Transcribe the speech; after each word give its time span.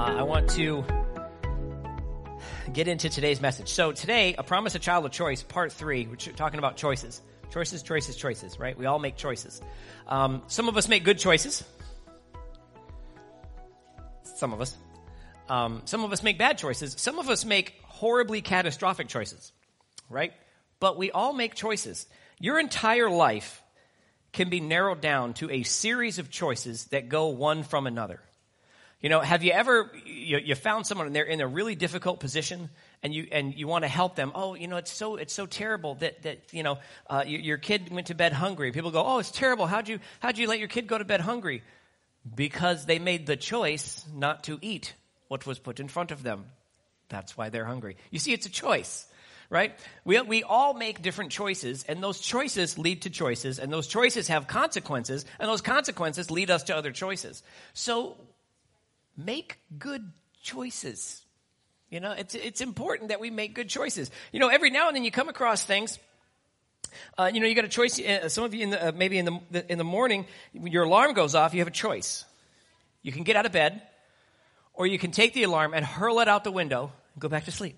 uh, 0.00 0.16
I 0.16 0.22
want 0.22 0.48
to 0.50 0.82
get 2.72 2.88
into 2.88 3.10
today's 3.10 3.38
message. 3.38 3.68
So 3.68 3.92
today, 3.92 4.34
a 4.38 4.42
promise, 4.42 4.74
a 4.74 4.78
child 4.78 5.04
of 5.04 5.12
choice, 5.12 5.42
part 5.42 5.72
three. 5.72 6.06
We're 6.06 6.16
talking 6.16 6.58
about 6.58 6.76
choices, 6.76 7.20
choices, 7.50 7.82
choices, 7.82 8.16
choices. 8.16 8.58
Right? 8.58 8.78
We 8.78 8.86
all 8.86 8.98
make 8.98 9.16
choices. 9.16 9.60
Um, 10.06 10.42
some 10.46 10.68
of 10.68 10.78
us 10.78 10.88
make 10.88 11.04
good 11.04 11.18
choices. 11.18 11.62
Some 14.22 14.54
of 14.54 14.62
us. 14.62 14.74
Um, 15.50 15.82
some 15.84 16.02
of 16.02 16.12
us 16.12 16.22
make 16.22 16.38
bad 16.38 16.56
choices. 16.56 16.94
Some 16.96 17.18
of 17.18 17.28
us 17.28 17.44
make 17.44 17.74
horribly 17.84 18.40
catastrophic 18.40 19.08
choices. 19.08 19.52
Right? 20.08 20.32
But 20.78 20.96
we 20.96 21.10
all 21.10 21.34
make 21.34 21.54
choices. 21.54 22.06
Your 22.38 22.58
entire 22.58 23.10
life 23.10 23.62
can 24.32 24.48
be 24.48 24.60
narrowed 24.60 25.02
down 25.02 25.34
to 25.34 25.50
a 25.50 25.62
series 25.62 26.18
of 26.18 26.30
choices 26.30 26.86
that 26.86 27.10
go 27.10 27.26
one 27.26 27.64
from 27.64 27.86
another. 27.86 28.20
You 29.00 29.08
know, 29.08 29.20
have 29.20 29.42
you 29.42 29.52
ever 29.52 29.90
you, 30.04 30.38
you, 30.38 30.54
found 30.54 30.86
someone 30.86 31.06
and 31.06 31.16
they're 31.16 31.24
in 31.24 31.40
a 31.40 31.46
really 31.46 31.74
difficult 31.74 32.20
position 32.20 32.68
and 33.02 33.14
you 33.14 33.28
and 33.32 33.54
you 33.54 33.66
want 33.66 33.84
to 33.84 33.88
help 33.88 34.14
them? 34.14 34.30
Oh, 34.34 34.54
you 34.54 34.68
know, 34.68 34.76
it's 34.76 34.92
so 34.92 35.16
it's 35.16 35.32
so 35.32 35.46
terrible 35.46 35.94
that 35.96 36.22
that 36.22 36.52
you 36.52 36.62
know 36.62 36.78
uh, 37.08 37.24
your, 37.26 37.40
your 37.40 37.56
kid 37.56 37.90
went 37.90 38.08
to 38.08 38.14
bed 38.14 38.34
hungry. 38.34 38.72
People 38.72 38.90
go, 38.90 39.02
oh, 39.02 39.18
it's 39.18 39.30
terrible. 39.30 39.66
How'd 39.66 39.88
you 39.88 40.00
how'd 40.20 40.36
you 40.36 40.46
let 40.46 40.58
your 40.58 40.68
kid 40.68 40.86
go 40.86 40.98
to 40.98 41.04
bed 41.04 41.22
hungry? 41.22 41.62
Because 42.34 42.84
they 42.84 42.98
made 42.98 43.26
the 43.26 43.36
choice 43.36 44.04
not 44.14 44.44
to 44.44 44.58
eat 44.60 44.94
what 45.28 45.46
was 45.46 45.58
put 45.58 45.80
in 45.80 45.88
front 45.88 46.10
of 46.10 46.22
them. 46.22 46.44
That's 47.08 47.38
why 47.38 47.48
they're 47.48 47.64
hungry. 47.64 47.96
You 48.10 48.18
see, 48.18 48.34
it's 48.34 48.46
a 48.46 48.50
choice 48.50 49.06
right? 49.50 49.76
We, 50.04 50.20
we 50.20 50.42
all 50.44 50.74
make 50.74 51.02
different 51.02 51.32
choices, 51.32 51.84
and 51.88 52.00
those 52.00 52.20
choices 52.20 52.78
lead 52.78 53.02
to 53.02 53.10
choices, 53.10 53.58
and 53.58 53.72
those 53.72 53.88
choices 53.88 54.28
have 54.28 54.46
consequences, 54.46 55.26
and 55.40 55.48
those 55.48 55.60
consequences 55.60 56.30
lead 56.30 56.52
us 56.52 56.62
to 56.64 56.76
other 56.76 56.92
choices. 56.92 57.42
So 57.74 58.16
make 59.24 59.58
good 59.78 60.12
choices. 60.42 61.22
You 61.90 62.00
know, 62.00 62.12
it's, 62.12 62.34
it's 62.34 62.60
important 62.60 63.08
that 63.08 63.20
we 63.20 63.30
make 63.30 63.54
good 63.54 63.68
choices. 63.68 64.10
You 64.32 64.40
know, 64.40 64.48
every 64.48 64.70
now 64.70 64.88
and 64.88 64.96
then 64.96 65.04
you 65.04 65.10
come 65.10 65.28
across 65.28 65.64
things. 65.64 65.98
Uh, 67.18 67.30
you 67.32 67.40
know, 67.40 67.46
you 67.46 67.54
got 67.54 67.64
a 67.64 67.68
choice. 67.68 68.00
Uh, 68.00 68.28
some 68.28 68.44
of 68.44 68.54
you, 68.54 68.62
in 68.62 68.70
the, 68.70 68.88
uh, 68.88 68.92
maybe 68.92 69.18
in 69.18 69.24
the, 69.24 69.40
the 69.50 69.72
in 69.72 69.78
the 69.78 69.84
morning, 69.84 70.26
when 70.52 70.72
your 70.72 70.84
alarm 70.84 71.14
goes 71.14 71.34
off, 71.34 71.52
you 71.52 71.60
have 71.60 71.68
a 71.68 71.72
choice. 71.72 72.24
You 73.02 73.12
can 73.12 73.22
get 73.22 73.36
out 73.36 73.46
of 73.46 73.52
bed, 73.52 73.82
or 74.74 74.86
you 74.86 74.98
can 74.98 75.10
take 75.10 75.34
the 75.34 75.44
alarm 75.44 75.74
and 75.74 75.84
hurl 75.84 76.20
it 76.20 76.28
out 76.28 76.44
the 76.44 76.52
window 76.52 76.92
and 77.14 77.22
go 77.22 77.28
back 77.28 77.44
to 77.44 77.52
sleep 77.52 77.76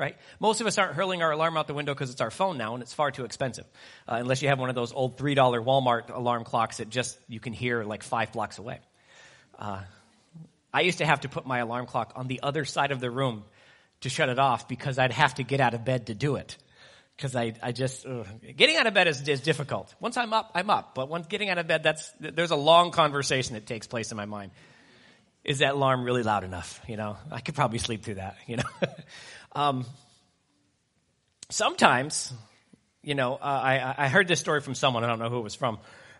right? 0.00 0.16
Most 0.40 0.62
of 0.62 0.66
us 0.66 0.78
aren't 0.78 0.94
hurling 0.94 1.22
our 1.22 1.30
alarm 1.30 1.58
out 1.58 1.66
the 1.66 1.74
window 1.74 1.92
because 1.92 2.10
it's 2.10 2.22
our 2.22 2.30
phone 2.30 2.56
now 2.56 2.72
and 2.72 2.82
it's 2.82 2.94
far 2.94 3.10
too 3.10 3.26
expensive. 3.26 3.66
Uh, 4.08 4.14
unless 4.14 4.40
you 4.40 4.48
have 4.48 4.58
one 4.58 4.70
of 4.70 4.74
those 4.74 4.94
old 4.94 5.18
$3 5.18 5.36
Walmart 5.36 6.08
alarm 6.08 6.44
clocks 6.44 6.78
that 6.78 6.88
just 6.88 7.18
you 7.28 7.38
can 7.38 7.52
hear 7.52 7.84
like 7.84 8.02
five 8.02 8.32
blocks 8.32 8.56
away. 8.56 8.80
I 10.72 10.82
used 10.82 10.98
to 10.98 11.06
have 11.06 11.20
to 11.20 11.28
put 11.28 11.46
my 11.46 11.58
alarm 11.58 11.86
clock 11.86 12.12
on 12.16 12.28
the 12.28 12.40
other 12.42 12.64
side 12.64 12.92
of 12.92 13.00
the 13.00 13.10
room 13.10 13.44
to 14.00 14.08
shut 14.08 14.28
it 14.28 14.38
off 14.38 14.68
because 14.68 14.98
I'd 14.98 15.12
have 15.12 15.34
to 15.34 15.42
get 15.42 15.60
out 15.60 15.74
of 15.74 15.84
bed 15.84 16.06
to 16.06 16.14
do 16.14 16.36
it. 16.36 16.56
Because 17.16 17.36
I, 17.36 17.52
I 17.62 17.72
just, 17.72 18.06
ugh. 18.06 18.26
getting 18.56 18.76
out 18.76 18.86
of 18.86 18.94
bed 18.94 19.06
is, 19.06 19.28
is 19.28 19.40
difficult. 19.40 19.94
Once 20.00 20.16
I'm 20.16 20.32
up, 20.32 20.52
I'm 20.54 20.70
up. 20.70 20.94
But 20.94 21.08
once 21.08 21.26
getting 21.26 21.50
out 21.50 21.58
of 21.58 21.66
bed, 21.66 21.82
that's, 21.82 22.10
there's 22.18 22.50
a 22.50 22.56
long 22.56 22.92
conversation 22.92 23.54
that 23.54 23.66
takes 23.66 23.86
place 23.86 24.10
in 24.10 24.16
my 24.16 24.24
mind. 24.24 24.52
Is 25.44 25.58
that 25.58 25.74
alarm 25.74 26.04
really 26.04 26.22
loud 26.22 26.44
enough? 26.44 26.80
You 26.86 26.96
know, 26.96 27.16
I 27.30 27.40
could 27.40 27.54
probably 27.54 27.78
sleep 27.78 28.04
through 28.04 28.16
that, 28.16 28.36
you 28.46 28.56
know. 28.56 28.62
Um, 29.52 29.84
sometimes, 31.48 32.32
you 33.02 33.16
know, 33.16 33.34
uh, 33.34 33.38
I, 33.42 33.94
I 34.04 34.08
heard 34.08 34.28
this 34.28 34.38
story 34.38 34.60
from 34.60 34.76
someone, 34.76 35.02
I 35.02 35.08
don't 35.08 35.18
know 35.18 35.28
who 35.28 35.38
it 35.38 35.42
was 35.42 35.56
from, 35.56 35.78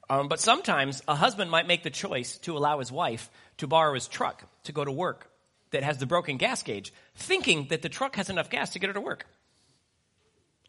um, 0.08 0.26
but 0.26 0.40
sometimes 0.40 1.00
a 1.06 1.14
husband 1.14 1.48
might 1.48 1.68
make 1.68 1.84
the 1.84 1.90
choice 1.90 2.38
to 2.38 2.58
allow 2.58 2.80
his 2.80 2.90
wife 2.90 3.30
to 3.60 3.66
borrow 3.66 3.94
his 3.94 4.08
truck 4.08 4.44
to 4.64 4.72
go 4.72 4.84
to 4.84 4.92
work 4.92 5.30
that 5.70 5.82
has 5.82 5.98
the 5.98 6.06
broken 6.06 6.36
gas 6.36 6.62
gauge, 6.62 6.92
thinking 7.14 7.68
that 7.70 7.82
the 7.82 7.88
truck 7.88 8.16
has 8.16 8.28
enough 8.28 8.50
gas 8.50 8.70
to 8.70 8.78
get 8.78 8.88
her 8.88 8.94
to 8.94 9.00
work. 9.00 9.26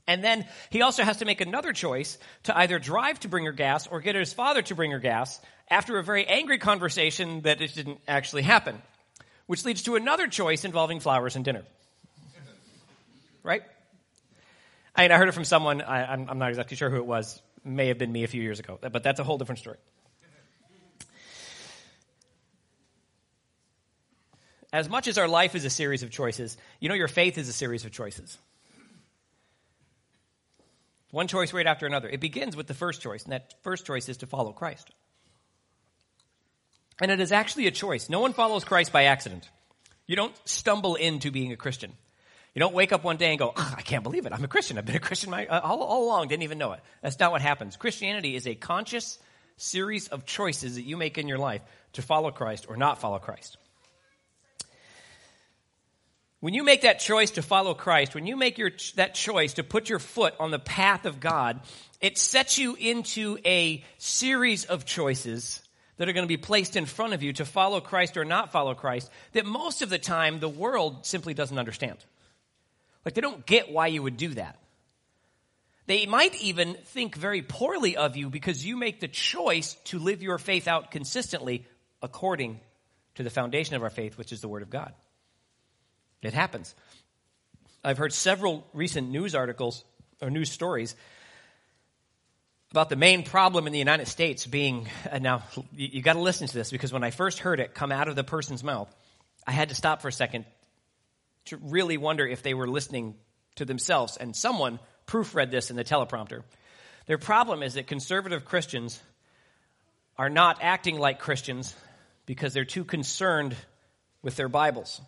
And 0.08 0.24
then 0.24 0.46
he 0.70 0.82
also 0.82 1.04
has 1.04 1.18
to 1.18 1.26
make 1.26 1.42
another 1.42 1.74
choice 1.74 2.18
to 2.44 2.58
either 2.58 2.80
drive 2.80 3.20
to 3.22 3.28
bring 3.28 3.46
her 3.46 3.52
gas 3.52 3.88
or 3.88 4.00
get 4.00 4.16
his 4.16 4.34
father 4.34 4.62
to 4.64 4.76
bring 4.76 4.92
her 4.92 5.00
gas 5.00 5.40
after 5.70 5.98
a 5.98 6.04
very 6.04 6.26
angry 6.26 6.58
conversation 6.58 7.42
that 7.42 7.62
it 7.62 7.74
didn't 7.74 8.00
actually 8.08 8.42
happen, 8.44 8.82
which 9.48 9.66
leads 9.66 9.84
to 9.84 9.96
another 9.96 10.28
choice 10.28 10.66
involving 10.66 11.00
flowers 11.00 11.36
and 11.36 11.46
dinner 11.46 11.64
right? 13.44 13.64
I 14.96 15.04
mean, 15.04 15.12
I 15.12 15.18
heard 15.18 15.30
it 15.30 15.34
from 15.34 15.46
someone, 15.46 15.82
I, 15.82 16.14
am 16.14 16.38
not 16.38 16.50
exactly 16.50 16.78
sure 16.78 16.90
who 16.90 16.98
it 16.98 17.06
was, 17.06 17.42
may 17.64 17.88
have 17.88 17.98
been 17.98 18.12
me 18.12 18.24
a 18.24 18.28
few 18.28 18.42
years 18.42 18.60
ago, 18.60 18.78
but 18.82 19.04
that's 19.04 19.20
a 19.20 19.24
whole 19.24 19.38
different 19.38 19.60
story. 19.60 19.78
As 24.74 24.90
much 24.90 25.08
as 25.08 25.18
our 25.18 25.28
life 25.28 25.56
is 25.56 25.66
a 25.66 25.70
series 25.70 26.04
of 26.04 26.12
choices, 26.12 26.58
you 26.80 26.90
know, 26.90 26.96
your 26.96 27.10
faith 27.10 27.38
is 27.38 27.50
a 27.50 27.54
series 27.54 27.84
of 27.84 27.92
choices. 27.92 28.38
One 31.12 31.28
choice 31.28 31.52
right 31.52 31.68
after 31.68 31.86
another. 31.86 32.08
It 32.10 32.22
begins 32.22 32.56
with 32.56 32.68
the 32.68 32.74
first 32.74 33.02
choice, 33.02 33.24
and 33.24 33.34
that 33.34 33.54
first 33.64 33.86
choice 33.86 34.08
is 34.08 34.18
to 34.18 34.28
follow 34.28 34.54
Christ. 34.54 34.90
And 37.02 37.12
it 37.12 37.20
is 37.20 37.34
actually 37.34 37.68
a 37.68 37.72
choice. 37.72 38.10
No 38.10 38.22
one 38.22 38.32
follows 38.32 38.64
Christ 38.64 38.94
by 38.94 39.06
accident. 39.06 39.50
You 40.08 40.16
don't 40.16 40.36
stumble 40.46 40.96
into 40.96 41.32
being 41.32 41.52
a 41.52 41.58
Christian. 41.58 41.92
You 42.54 42.60
don't 42.60 42.74
wake 42.74 42.94
up 42.94 43.04
one 43.04 43.18
day 43.18 43.30
and 43.30 43.40
go, 43.40 43.54
I 43.56 43.82
can't 43.82 44.04
believe 44.04 44.26
it. 44.26 44.34
I'm 44.34 44.44
a 44.44 44.48
Christian. 44.48 44.78
I've 44.78 44.86
been 44.86 44.96
a 44.96 45.00
Christian 45.00 45.32
my, 45.32 45.48
uh, 45.48 45.62
all, 45.62 45.82
all 45.82 46.06
along. 46.06 46.28
Didn't 46.28 46.44
even 46.44 46.58
know 46.58 46.74
it. 46.74 46.82
That's 47.02 47.20
not 47.20 47.32
what 47.32 47.42
happens. 47.42 47.76
Christianity 47.76 48.36
is 48.36 48.48
a 48.48 48.56
conscious 48.56 49.20
series 49.58 50.08
of 50.10 50.26
choices 50.26 50.76
that 50.76 50.84
you 50.84 50.98
make 50.98 51.18
in 51.18 51.28
your 51.28 51.38
life 51.38 51.62
to 51.94 52.02
follow 52.02 52.32
Christ 52.32 52.66
or 52.70 52.78
not 52.78 53.00
follow 53.00 53.20
Christ. 53.20 53.58
When 56.42 56.56
you 56.56 56.64
make 56.64 56.82
that 56.82 57.00
choice 57.00 57.32
to 57.32 57.44
follow 57.44 57.76
Christ, 57.76 58.16
when 58.16 58.26
you 58.26 58.36
make 58.36 58.58
your, 58.58 58.72
that 58.96 59.14
choice 59.14 59.54
to 59.54 59.64
put 59.64 59.90
your 59.90 60.00
foot 60.00 60.34
on 60.40 60.50
the 60.50 60.60
path 60.60 61.06
of 61.06 61.20
God, 61.20 61.62
it 62.02 62.18
sets 62.18 62.58
you 62.58 62.76
into 62.76 63.38
a 63.46 63.84
series 64.00 64.66
of 64.66 64.84
choices 64.84 65.62
that 65.98 66.10
are 66.10 66.14
going 66.14 66.26
to 66.26 66.28
be 66.28 66.38
placed 66.38 66.76
in 66.76 66.88
front 66.88 67.14
of 67.14 67.22
you 67.22 67.32
to 67.34 67.46
follow 67.46 67.80
Christ 67.80 68.18
or 68.18 68.26
not 68.26 68.52
follow 68.52 68.74
Christ 68.74 69.12
that 69.34 69.46
most 69.46 69.84
of 69.84 69.90
the 69.92 70.00
time 70.00 70.40
the 70.40 70.50
world 70.50 71.06
simply 71.06 71.36
doesn't 71.36 71.60
understand. 71.60 71.98
Like, 73.06 73.14
they 73.14 73.22
don't 73.22 73.46
get 73.46 73.72
why 73.72 73.88
you 73.88 74.02
would 74.02 74.18
do 74.18 74.30
that. 74.30 74.58
They 75.86 76.08
might 76.08 76.42
even 76.42 76.76
think 76.86 77.16
very 77.16 77.44
poorly 77.44 77.98
of 77.98 78.18
you 78.18 78.32
because 78.32 78.66
you 78.66 78.78
make 78.78 79.00
the 79.00 79.08
choice 79.08 79.76
to 79.86 80.00
live 80.00 80.24
your 80.24 80.40
faith 80.40 80.68
out 80.68 80.90
consistently 80.90 81.68
according 82.02 82.60
to 83.16 83.24
the 83.24 83.30
foundation 83.30 83.76
of 83.76 83.84
our 83.84 83.90
faith, 83.92 84.18
which 84.18 84.32
is 84.32 84.42
the 84.42 84.48
Word 84.48 84.64
of 84.64 84.72
God. 84.72 84.94
It 86.22 86.34
happens. 86.34 86.76
I've 87.84 87.98
heard 87.98 88.14
several 88.14 88.68
recent 88.74 89.10
news 89.10 89.34
articles 89.34 89.84
or 90.22 90.30
news 90.30 90.52
stories 90.52 90.96
about 92.72 92.90
the 92.90 92.96
main 92.96 93.24
problem 93.24 93.68
in 93.68 93.74
the 93.74 93.80
United 93.80 94.08
States 94.08 94.46
being, 94.46 94.88
and 95.10 95.24
now 95.24 95.44
you, 95.76 95.90
you 95.94 96.02
got 96.02 96.14
to 96.14 96.22
listen 96.22 96.48
to 96.48 96.54
this 96.54 96.72
because 96.72 96.94
when 96.94 97.04
I 97.04 97.12
first 97.12 97.40
heard 97.40 97.60
it 97.60 97.74
come 97.74 97.92
out 97.92 98.08
of 98.08 98.16
the 98.16 98.24
person's 98.24 98.64
mouth, 98.64 98.94
I 99.46 99.52
had 99.52 99.70
to 99.70 99.76
stop 99.76 100.02
for 100.02 100.08
a 100.08 100.14
second 100.14 100.46
to 101.46 101.58
really 101.58 101.98
wonder 101.98 102.26
if 102.26 102.44
they 102.44 102.54
were 102.54 102.68
listening 102.68 103.16
to 103.56 103.66
themselves. 103.66 104.16
And 104.16 104.36
someone 104.36 104.80
proofread 105.08 105.52
this 105.52 105.70
in 105.70 105.76
the 105.76 105.84
teleprompter. 105.84 106.44
Their 107.08 107.18
problem 107.18 107.64
is 107.64 107.74
that 107.74 107.88
conservative 107.88 108.46
Christians 108.46 109.02
are 110.18 110.30
not 110.30 110.60
acting 110.62 111.00
like 111.00 111.20
Christians 111.20 111.76
because 112.26 112.54
they're 112.54 112.64
too 112.64 112.86
concerned 112.86 113.56
with 114.22 114.36
their 114.36 114.48
Bibles. 114.48 115.02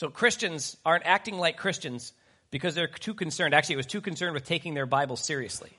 So 0.00 0.08
Christians 0.08 0.78
aren't 0.82 1.04
acting 1.04 1.36
like 1.36 1.58
Christians 1.58 2.14
because 2.50 2.74
they're 2.74 2.86
too 2.86 3.12
concerned. 3.12 3.52
Actually, 3.52 3.74
it 3.74 3.76
was 3.76 3.86
too 3.86 4.00
concerned 4.00 4.32
with 4.32 4.46
taking 4.46 4.72
their 4.72 4.86
Bible 4.86 5.14
seriously. 5.14 5.70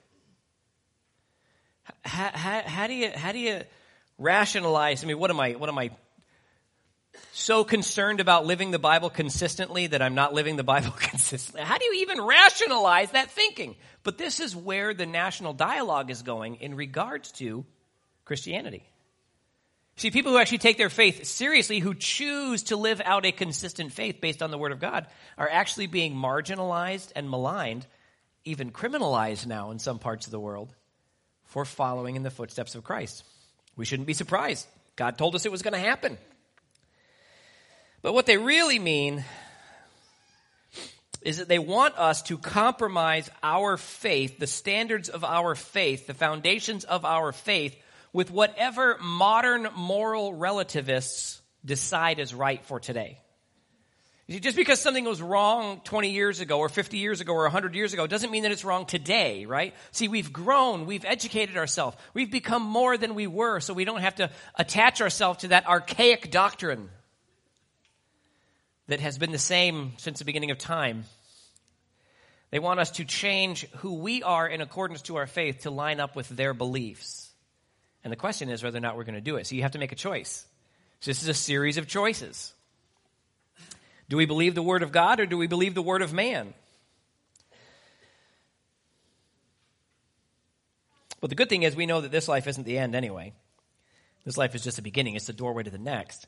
How, 2.05 2.29
how, 2.31 2.61
how, 2.61 2.85
do 2.85 2.93
you 2.93 3.09
how 3.09 3.31
do 3.31 3.39
you 3.39 3.61
rationalize? 4.19 5.03
I 5.03 5.07
mean, 5.07 5.17
what 5.17 5.31
am 5.31 5.39
I 5.39 5.53
what 5.53 5.69
am 5.69 5.79
I 5.79 5.89
so 7.31 7.63
concerned 7.63 8.19
about 8.19 8.45
living 8.45 8.69
the 8.69 8.77
Bible 8.77 9.09
consistently 9.09 9.87
that 9.87 10.03
I'm 10.03 10.13
not 10.13 10.35
living 10.35 10.55
the 10.55 10.63
Bible 10.63 10.91
consistently? 10.99 11.63
How 11.63 11.79
do 11.79 11.85
you 11.85 12.01
even 12.03 12.21
rationalize 12.21 13.09
that 13.13 13.31
thinking? 13.31 13.75
But 14.03 14.19
this 14.19 14.39
is 14.39 14.55
where 14.55 14.93
the 14.93 15.07
national 15.07 15.53
dialogue 15.53 16.11
is 16.11 16.21
going 16.21 16.57
in 16.57 16.75
regards 16.75 17.31
to 17.39 17.65
Christianity. 18.25 18.83
See, 19.97 20.09
people 20.09 20.31
who 20.31 20.37
actually 20.37 20.57
take 20.59 20.77
their 20.77 20.89
faith 20.89 21.25
seriously, 21.25 21.79
who 21.79 21.93
choose 21.93 22.63
to 22.63 22.75
live 22.75 23.01
out 23.03 23.25
a 23.25 23.31
consistent 23.31 23.91
faith 23.91 24.19
based 24.21 24.41
on 24.41 24.49
the 24.49 24.57
Word 24.57 24.71
of 24.71 24.79
God, 24.79 25.05
are 25.37 25.49
actually 25.49 25.87
being 25.87 26.15
marginalized 26.15 27.11
and 27.15 27.29
maligned, 27.29 27.85
even 28.45 28.71
criminalized 28.71 29.45
now 29.45 29.71
in 29.71 29.79
some 29.79 29.99
parts 29.99 30.25
of 30.25 30.31
the 30.31 30.39
world, 30.39 30.73
for 31.45 31.65
following 31.65 32.15
in 32.15 32.23
the 32.23 32.31
footsteps 32.31 32.73
of 32.73 32.83
Christ. 32.83 33.23
We 33.75 33.85
shouldn't 33.85 34.07
be 34.07 34.13
surprised. 34.13 34.67
God 34.95 35.17
told 35.17 35.35
us 35.35 35.45
it 35.45 35.51
was 35.51 35.61
going 35.61 35.73
to 35.73 35.79
happen. 35.79 36.17
But 38.01 38.13
what 38.13 38.25
they 38.25 38.37
really 38.37 38.79
mean 38.79 39.23
is 41.21 41.37
that 41.37 41.47
they 41.47 41.59
want 41.59 41.97
us 41.97 42.23
to 42.23 42.37
compromise 42.37 43.29
our 43.43 43.77
faith, 43.77 44.39
the 44.39 44.47
standards 44.47 45.09
of 45.09 45.23
our 45.23 45.53
faith, 45.53 46.07
the 46.07 46.13
foundations 46.15 46.83
of 46.83 47.05
our 47.05 47.31
faith, 47.31 47.75
with 48.13 48.31
whatever 48.31 48.97
modern 49.01 49.67
moral 49.75 50.33
relativists 50.33 51.41
decide 51.63 52.19
is 52.19 52.33
right 52.33 52.63
for 52.65 52.79
today. 52.79 53.19
Just 54.39 54.55
because 54.55 54.79
something 54.79 55.03
was 55.03 55.21
wrong 55.21 55.81
20 55.83 56.11
years 56.11 56.39
ago 56.39 56.59
or 56.59 56.69
50 56.69 56.97
years 56.97 57.19
ago 57.19 57.33
or 57.33 57.43
100 57.43 57.75
years 57.75 57.93
ago 57.93 58.07
doesn't 58.07 58.31
mean 58.31 58.43
that 58.43 58.51
it's 58.51 58.63
wrong 58.63 58.85
today, 58.85 59.45
right? 59.45 59.73
See, 59.91 60.07
we've 60.07 60.31
grown, 60.31 60.85
we've 60.85 61.03
educated 61.03 61.57
ourselves, 61.57 61.97
we've 62.13 62.31
become 62.31 62.61
more 62.61 62.97
than 62.97 63.13
we 63.13 63.27
were, 63.27 63.59
so 63.59 63.73
we 63.73 63.83
don't 63.83 63.99
have 63.99 64.15
to 64.15 64.29
attach 64.55 65.01
ourselves 65.01 65.39
to 65.39 65.49
that 65.49 65.67
archaic 65.67 66.31
doctrine 66.31 66.89
that 68.87 69.01
has 69.01 69.17
been 69.17 69.31
the 69.31 69.37
same 69.37 69.93
since 69.97 70.19
the 70.19 70.25
beginning 70.25 70.51
of 70.51 70.57
time. 70.57 71.03
They 72.51 72.59
want 72.59 72.79
us 72.79 72.91
to 72.91 73.05
change 73.05 73.67
who 73.77 73.95
we 73.95 74.23
are 74.23 74.47
in 74.47 74.61
accordance 74.61 75.01
to 75.03 75.17
our 75.17 75.27
faith 75.27 75.61
to 75.61 75.71
line 75.71 75.99
up 75.99 76.15
with 76.15 76.29
their 76.29 76.53
beliefs. 76.53 77.20
And 78.03 78.11
the 78.11 78.17
question 78.17 78.49
is 78.49 78.63
whether 78.63 78.77
or 78.77 78.81
not 78.81 78.97
we're 78.97 79.03
going 79.03 79.15
to 79.15 79.21
do 79.21 79.35
it. 79.35 79.47
So 79.47 79.55
you 79.55 79.61
have 79.61 79.71
to 79.71 79.79
make 79.79 79.91
a 79.91 79.95
choice. 79.95 80.45
So 81.01 81.11
this 81.11 81.21
is 81.21 81.27
a 81.29 81.33
series 81.33 81.77
of 81.77 81.87
choices. 81.87 82.53
Do 84.09 84.17
we 84.17 84.25
believe 84.25 84.55
the 84.55 84.63
Word 84.63 84.83
of 84.83 84.91
God 84.91 85.19
or 85.19 85.25
do 85.25 85.37
we 85.37 85.47
believe 85.47 85.73
the 85.73 85.81
Word 85.81 86.01
of 86.01 86.13
man? 86.13 86.53
But 91.21 91.29
the 91.29 91.35
good 91.35 91.49
thing 91.49 91.63
is 91.63 91.75
we 91.75 91.85
know 91.85 92.01
that 92.01 92.11
this 92.11 92.27
life 92.27 92.47
isn't 92.47 92.65
the 92.65 92.79
end 92.79 92.95
anyway. 92.95 93.33
This 94.25 94.37
life 94.37 94.55
is 94.55 94.63
just 94.63 94.75
the 94.75 94.83
beginning, 94.83 95.15
it's 95.15 95.27
the 95.27 95.33
doorway 95.33 95.63
to 95.63 95.69
the 95.69 95.77
next. 95.77 96.27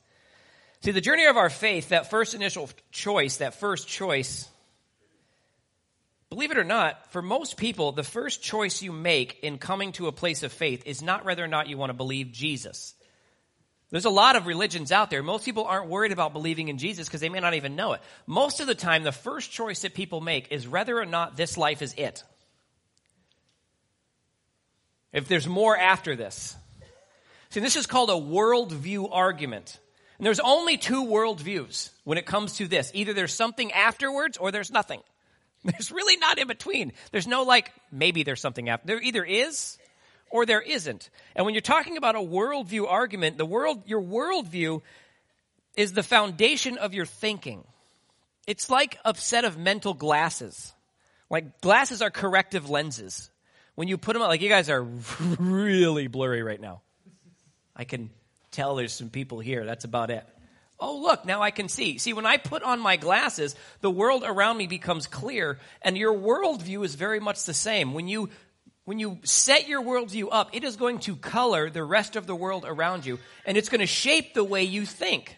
See, 0.82 0.92
the 0.92 1.02
journey 1.02 1.26
of 1.26 1.38
our 1.38 1.50
faith, 1.50 1.90
that 1.90 2.10
first 2.10 2.34
initial 2.34 2.70
choice, 2.92 3.38
that 3.38 3.56
first 3.56 3.88
choice, 3.88 4.48
believe 6.34 6.52
it 6.52 6.58
or 6.58 6.64
not, 6.64 7.12
for 7.12 7.22
most 7.22 7.58
people, 7.58 7.92
the 7.92 8.04
first 8.04 8.42
choice 8.42 8.82
you 8.82 8.92
make 8.92 9.40
in 9.44 9.60
coming 9.60 9.92
to 9.94 10.08
a 10.08 10.12
place 10.12 10.42
of 10.42 10.52
faith 10.52 10.84
is 10.88 11.02
not 11.02 11.26
whether 11.26 11.44
or 11.44 11.48
not 11.48 11.68
you 11.68 11.78
want 11.78 11.92
to 11.92 11.94
believe 11.94 12.32
Jesus. 12.32 12.96
There's 13.92 14.06
a 14.06 14.10
lot 14.10 14.36
of 14.36 14.48
religions 14.48 14.92
out 14.92 15.12
there. 15.12 15.22
Most 15.22 15.46
people 15.46 15.66
aren't 15.66 15.90
worried 15.90 16.12
about 16.12 16.34
believing 16.34 16.70
in 16.70 16.80
Jesus 16.80 17.08
because 17.08 17.22
they 17.22 17.30
may 17.30 17.40
not 17.40 17.54
even 17.54 17.76
know 17.76 17.94
it. 17.94 18.02
Most 18.26 18.60
of 18.60 18.66
the 18.66 18.74
time, 18.74 19.04
the 19.04 19.12
first 19.12 19.52
choice 19.52 19.84
that 19.84 19.94
people 19.94 20.20
make 20.22 20.52
is 20.52 20.68
whether 20.68 20.98
or 20.98 21.06
not 21.06 21.38
this 21.38 21.56
life 21.56 21.84
is 21.84 21.94
it. 21.94 22.24
If 25.12 25.28
there's 25.28 25.48
more 25.48 25.78
after 25.78 26.16
this. 26.16 26.56
See, 27.52 27.60
this 27.60 27.76
is 27.76 27.86
called 27.86 28.10
a 28.10 28.14
worldview 28.14 29.10
argument. 29.12 29.78
And 30.18 30.26
there's 30.26 30.40
only 30.40 30.78
two 30.78 31.06
worldviews 31.06 31.92
when 32.04 32.18
it 32.18 32.26
comes 32.26 32.58
to 32.58 32.68
this. 32.68 32.90
Either 32.96 33.14
there's 33.14 33.36
something 33.36 33.72
afterwards 33.72 34.38
or 34.38 34.52
there's 34.52 34.72
nothing. 34.72 35.02
There's 35.72 35.92
really 35.92 36.18
not 36.18 36.40
in 36.40 36.48
between. 36.48 36.92
There's 37.12 37.28
no 37.28 37.44
like, 37.44 37.72
maybe 37.92 38.24
there's 38.24 38.42
something 38.42 38.68
after. 38.68 38.88
There 38.88 39.02
either 39.02 39.24
is 39.24 39.78
or 40.30 40.46
there 40.46 40.62
isn't. 40.62 41.10
And 41.36 41.46
when 41.46 41.54
you're 41.54 41.62
talking 41.62 41.96
about 41.96 42.16
a 42.16 42.20
worldview 42.20 42.90
argument, 42.90 43.38
the 43.38 43.46
world, 43.46 43.84
your 43.86 44.02
worldview 44.02 44.82
is 45.78 45.94
the 45.94 46.04
foundation 46.04 46.78
of 46.78 46.94
your 46.94 47.06
thinking. 47.06 47.64
It's 48.46 48.70
like 48.70 48.98
a 49.06 49.16
set 49.16 49.46
of 49.46 49.58
mental 49.58 49.94
glasses. 49.94 50.74
Like 51.30 51.62
glasses 51.62 52.02
are 52.02 52.12
corrective 52.12 52.70
lenses. 52.70 53.30
When 53.76 53.88
you 53.88 53.98
put 53.98 54.14
them 54.14 54.22
on, 54.22 54.28
like 54.28 54.42
you 54.42 54.50
guys 54.50 54.70
are 54.70 54.84
really 55.40 56.08
blurry 56.08 56.44
right 56.44 56.60
now. 56.60 56.82
I 57.76 57.86
can 57.86 58.10
tell 58.52 58.76
there's 58.76 58.94
some 58.94 59.10
people 59.10 59.40
here. 59.40 59.66
That's 59.66 59.86
about 59.86 60.12
it. 60.12 60.26
Oh, 60.86 60.98
look, 60.98 61.24
now 61.26 61.42
I 61.42 61.52
can 61.52 61.70
see. 61.70 61.98
See, 61.98 62.12
when 62.12 62.26
I 62.26 62.36
put 62.36 62.62
on 62.62 62.82
my 62.82 62.98
glasses, 62.98 63.56
the 63.80 63.90
world 63.90 64.24
around 64.26 64.58
me 64.58 64.68
becomes 64.68 65.08
clear, 65.08 65.58
and 65.82 65.98
your 65.98 66.14
worldview 66.14 66.84
is 66.84 66.96
very 66.96 67.22
much 67.22 67.46
the 67.46 67.54
same. 67.54 67.94
When 67.94 68.10
you 68.10 68.30
when 68.84 69.00
you 69.00 69.20
set 69.24 69.70
your 69.70 69.82
worldview 69.82 70.28
up, 70.30 70.50
it 70.54 70.66
is 70.66 70.76
going 70.76 71.00
to 71.00 71.16
color 71.16 71.70
the 71.70 71.86
rest 71.86 72.18
of 72.18 72.28
the 72.28 72.36
world 72.36 72.66
around 72.68 73.06
you, 73.06 73.20
and 73.46 73.58
it's 73.58 73.70
going 73.70 73.80
to 73.80 73.88
shape 73.88 74.34
the 74.34 74.44
way 74.44 74.64
you 74.64 74.86
think. 74.86 75.38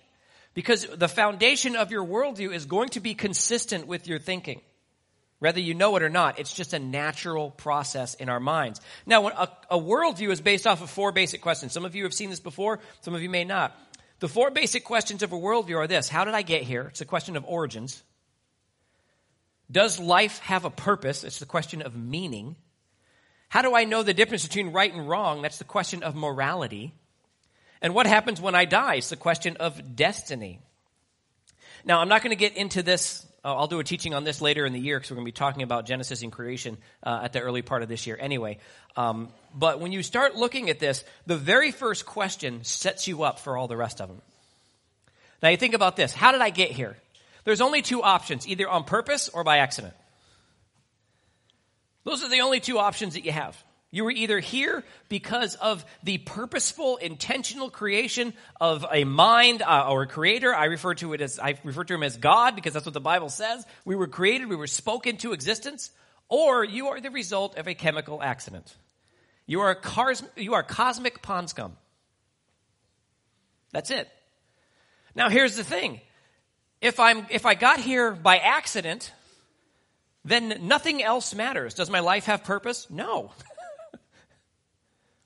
Because 0.55 0.87
the 0.87 1.07
foundation 1.07 1.75
of 1.75 1.91
your 1.91 2.03
worldview 2.03 2.51
is 2.51 2.65
going 2.65 2.89
to 2.89 2.99
be 2.99 3.13
consistent 3.13 3.85
with 3.85 4.07
your 4.07 4.17
thinking. 4.17 4.61
Whether 5.37 5.59
you 5.59 5.75
know 5.75 5.95
it 5.95 6.01
or 6.01 6.09
not, 6.09 6.39
it's 6.39 6.53
just 6.53 6.73
a 6.73 6.79
natural 6.79 7.51
process 7.51 8.15
in 8.15 8.29
our 8.29 8.39
minds. 8.39 8.81
Now, 9.05 9.27
a, 9.27 9.49
a 9.69 9.77
worldview 9.77 10.31
is 10.31 10.41
based 10.41 10.65
off 10.65 10.81
of 10.81 10.89
four 10.89 11.11
basic 11.11 11.41
questions. 11.41 11.71
Some 11.71 11.85
of 11.85 11.93
you 11.93 12.05
have 12.05 12.13
seen 12.15 12.31
this 12.31 12.39
before, 12.39 12.79
some 13.01 13.13
of 13.13 13.21
you 13.21 13.29
may 13.29 13.43
not. 13.43 13.77
The 14.19 14.29
four 14.29 14.49
basic 14.49 14.85
questions 14.85 15.23
of 15.23 15.33
a 15.33 15.37
worldview 15.37 15.77
are 15.77 15.87
this 15.87 16.09
How 16.09 16.25
did 16.25 16.33
I 16.33 16.41
get 16.41 16.63
here? 16.63 16.87
It's 16.87 17.01
a 17.01 17.05
question 17.05 17.35
of 17.35 17.45
origins. 17.45 18.03
Does 19.71 19.99
life 19.99 20.39
have 20.39 20.65
a 20.65 20.69
purpose? 20.69 21.23
It's 21.23 21.39
the 21.39 21.45
question 21.45 21.81
of 21.81 21.95
meaning. 21.95 22.55
How 23.49 23.61
do 23.61 23.75
I 23.75 23.83
know 23.85 24.03
the 24.03 24.13
difference 24.13 24.45
between 24.45 24.71
right 24.71 24.93
and 24.93 25.07
wrong? 25.07 25.41
That's 25.41 25.57
the 25.57 25.63
question 25.63 26.03
of 26.03 26.15
morality. 26.15 26.93
And 27.81 27.93
what 27.93 28.07
happens 28.07 28.39
when 28.39 28.55
I 28.55 28.65
die? 28.65 28.95
It's 28.95 29.09
the 29.09 29.15
question 29.15 29.57
of 29.57 29.95
destiny. 29.95 30.59
Now, 31.83 31.99
I'm 31.99 32.09
not 32.09 32.21
going 32.21 32.31
to 32.31 32.35
get 32.35 32.57
into 32.57 32.83
this. 32.83 33.25
Uh, 33.45 33.55
I'll 33.55 33.67
do 33.67 33.79
a 33.79 33.83
teaching 33.83 34.15
on 34.15 34.23
this 34.23 34.41
later 34.41 34.65
in 34.65 34.73
the 34.73 34.79
year 34.79 34.97
because 34.97 35.11
we're 35.11 35.17
going 35.17 35.27
to 35.27 35.31
be 35.31 35.37
talking 35.37 35.61
about 35.61 35.85
Genesis 35.85 36.23
and 36.23 36.31
creation 36.31 36.77
uh, 37.03 37.19
at 37.25 37.31
the 37.31 37.41
early 37.41 37.61
part 37.61 37.83
of 37.83 37.89
this 37.89 38.07
year 38.07 38.17
anyway. 38.19 38.57
Um, 38.97 39.29
but 39.53 39.79
when 39.79 39.91
you 39.91 40.01
start 40.01 40.35
looking 40.35 40.71
at 40.71 40.79
this, 40.79 41.03
the 41.27 41.37
very 41.37 41.69
first 41.69 42.07
question 42.07 42.63
sets 42.63 43.07
you 43.07 43.21
up 43.21 43.37
for 43.37 43.55
all 43.55 43.67
the 43.67 43.77
rest 43.77 44.01
of 44.01 44.09
them. 44.09 44.19
Now, 45.43 45.49
you 45.49 45.57
think 45.57 45.75
about 45.75 45.95
this 45.95 46.11
how 46.11 46.31
did 46.31 46.41
I 46.41 46.49
get 46.49 46.71
here? 46.71 46.97
There's 47.43 47.61
only 47.61 47.83
two 47.83 48.01
options 48.01 48.47
either 48.47 48.67
on 48.67 48.83
purpose 48.83 49.29
or 49.29 49.43
by 49.43 49.59
accident. 49.59 49.93
Those 52.03 52.23
are 52.23 52.29
the 52.29 52.41
only 52.41 52.59
two 52.59 52.79
options 52.79 53.13
that 53.13 53.25
you 53.25 53.31
have. 53.31 53.55
You 53.95 54.03
were 54.03 54.11
either 54.11 54.41
here 54.41 54.83
because 55.07 55.55
of 55.55 55.85
the 56.03 56.17
purposeful, 56.17 56.97
intentional 56.97 57.69
creation 57.69 58.33
of 58.59 58.85
a 58.91 59.05
mind 59.05 59.61
uh, 59.61 59.87
or 59.89 60.01
a 60.01 60.07
creator. 60.07 60.53
I 60.53 60.65
refer 60.65 60.95
to 60.95 61.13
it 61.13 61.21
as 61.21 61.39
I 61.39 61.57
refer 61.63 61.85
to 61.85 61.93
him 61.93 62.03
as 62.03 62.17
God 62.17 62.57
because 62.57 62.73
that's 62.73 62.85
what 62.85 62.93
the 62.93 62.99
Bible 62.99 63.29
says. 63.29 63.65
We 63.85 63.95
were 63.95 64.07
created, 64.07 64.49
we 64.49 64.57
were 64.57 64.67
spoken 64.67 65.15
to 65.19 65.31
existence, 65.31 65.91
or 66.27 66.65
you 66.65 66.87
are 66.87 66.99
the 66.99 67.09
result 67.09 67.57
of 67.57 67.69
a 67.69 67.73
chemical 67.73 68.21
accident. 68.21 68.75
You 69.45 69.61
are 69.61 69.69
a 69.69 69.75
cars, 69.75 70.21
you 70.35 70.55
are 70.55 70.63
cosmic 70.63 71.21
pond 71.21 71.49
scum. 71.49 71.77
That's 73.71 73.91
it. 73.91 74.09
Now 75.15 75.29
here's 75.29 75.55
the 75.55 75.63
thing. 75.63 76.01
If 76.81 76.99
I'm 76.99 77.27
if 77.29 77.45
I 77.45 77.55
got 77.55 77.79
here 77.79 78.11
by 78.11 78.39
accident, 78.39 79.13
then 80.25 80.63
nothing 80.63 81.01
else 81.01 81.33
matters. 81.33 81.75
Does 81.75 81.89
my 81.89 82.01
life 82.01 82.25
have 82.25 82.43
purpose? 82.43 82.89
No. 82.89 83.31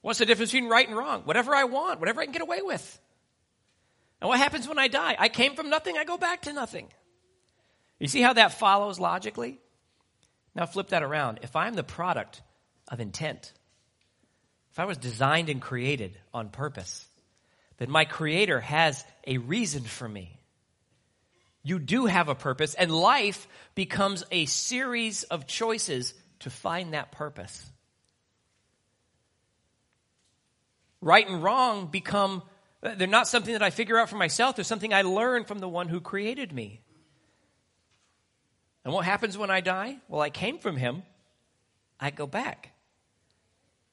What's 0.02 0.20
the 0.20 0.26
difference 0.26 0.52
between 0.52 0.70
right 0.70 0.88
and 0.88 0.98
wrong? 0.98 1.24
Whatever 1.26 1.54
I 1.54 1.66
want, 1.66 2.00
whatever 2.00 2.22
I 2.22 2.26
can 2.26 2.34
get 2.34 2.42
away 2.42 2.62
with. 2.62 3.00
And 4.22 4.30
what 4.30 4.40
happens 4.40 4.68
when 4.68 4.80
I 4.80 4.88
die? 4.88 5.16
I 5.18 5.30
came 5.30 5.56
from 5.56 5.70
nothing, 5.70 5.98
I 5.98 6.04
go 6.04 6.18
back 6.18 6.44
to 6.44 6.54
nothing. 6.54 6.88
You 8.00 8.08
see 8.08 8.22
how 8.22 8.34
that 8.34 8.54
follows 8.54 9.00
logically? 9.00 9.60
Now 10.56 10.66
flip 10.66 10.90
that 10.90 11.04
around. 11.04 11.40
If 11.42 11.56
I'm 11.56 11.74
the 11.74 11.84
product 11.84 12.42
of 12.88 13.00
intent, 13.00 13.54
if 14.72 14.80
I 14.80 14.86
was 14.86 14.98
designed 14.98 15.50
and 15.50 15.62
created 15.62 16.18
on 16.34 16.50
purpose, 16.50 17.06
then 17.78 17.90
my 17.90 18.06
creator 18.06 18.60
has 18.60 19.04
a 19.26 19.38
reason 19.38 19.84
for 19.84 20.08
me. 20.08 20.38
You 21.64 21.80
do 21.80 22.06
have 22.06 22.30
a 22.30 22.36
purpose, 22.36 22.74
and 22.74 22.92
life 22.92 23.48
becomes 23.76 24.24
a 24.32 24.46
series 24.46 25.24
of 25.24 25.48
choices 25.48 26.14
to 26.40 26.50
find 26.50 26.94
that 26.94 27.12
purpose. 27.12 27.70
Right 31.02 31.28
and 31.28 31.42
wrong 31.44 31.88
become, 31.88 32.44
they're 32.82 33.08
not 33.08 33.28
something 33.28 33.54
that 33.54 33.64
I 33.64 33.70
figure 33.70 33.98
out 33.98 34.10
for 34.10 34.18
myself, 34.18 34.56
they're 34.56 34.66
something 34.66 34.94
I 34.94 35.04
learn 35.04 35.46
from 35.46 35.60
the 35.60 35.70
one 35.70 35.88
who 35.88 36.02
created 36.02 36.52
me. 36.52 36.82
And 38.84 38.94
what 38.94 39.06
happens 39.06 39.38
when 39.38 39.52
I 39.52 39.62
die? 39.62 39.98
Well, 40.08 40.22
I 40.22 40.30
came 40.30 40.60
from 40.60 40.78
him, 40.78 41.04
I 42.00 42.12
go 42.12 42.28
back. 42.28 42.72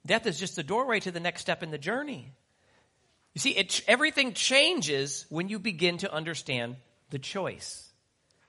Death 0.07 0.27
is 0.27 0.39
just 0.39 0.57
the 0.57 0.63
doorway 0.63 1.01
to 1.01 1.11
the 1.11 1.21
next 1.21 1.41
step 1.41 1.63
in 1.63 1.71
the 1.71 1.79
journey. 1.79 2.33
You 3.35 3.41
see, 3.41 3.51
it, 3.51 3.83
everything 3.87 4.33
changes 4.33 5.27
when 5.29 5.49
you 5.49 5.59
begin 5.59 5.99
to 5.99 6.13
understand 6.13 6.77
the 7.11 7.19
choice. 7.19 7.93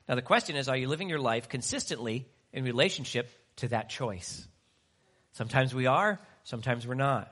Now, 0.08 0.16
the 0.16 0.22
question 0.22 0.56
is 0.56 0.70
are 0.70 0.78
you 0.78 0.88
living 0.88 1.10
your 1.10 1.20
life 1.20 1.50
consistently 1.50 2.28
in 2.54 2.64
relationship 2.64 3.30
to 3.58 3.68
that 3.70 3.90
choice? 3.90 4.48
Sometimes 5.34 5.76
we 5.76 5.88
are, 5.88 6.20
sometimes 6.44 6.88
we're 6.88 6.94
not. 6.94 7.32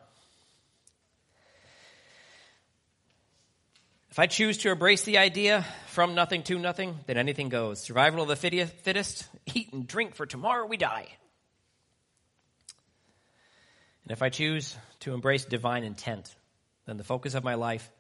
If 4.16 4.20
I 4.20 4.28
choose 4.28 4.60
to 4.60 4.72
embrace 4.72 5.04
the 5.04 5.18
idea 5.18 5.66
from 5.88 6.16
nothing 6.16 6.44
to 6.44 6.58
nothing, 6.58 6.98
then 7.06 7.18
anything 7.18 7.50
goes. 7.50 7.82
Survival 7.82 8.22
of 8.22 8.30
the 8.30 8.38
fittest, 8.38 9.28
eat 9.54 9.74
and 9.74 9.86
drink, 9.86 10.16
for 10.16 10.26
tomorrow 10.26 10.66
we 10.66 10.78
die. 10.78 11.10
And 14.06 14.14
if 14.14 14.22
I 14.22 14.30
choose 14.30 14.74
to 15.02 15.14
embrace 15.14 15.44
divine 15.44 15.84
intent, 15.84 16.34
then 16.86 16.96
the 16.96 17.04
focus 17.04 17.34
of 17.34 17.44
my 17.44 17.56
life 17.56 17.92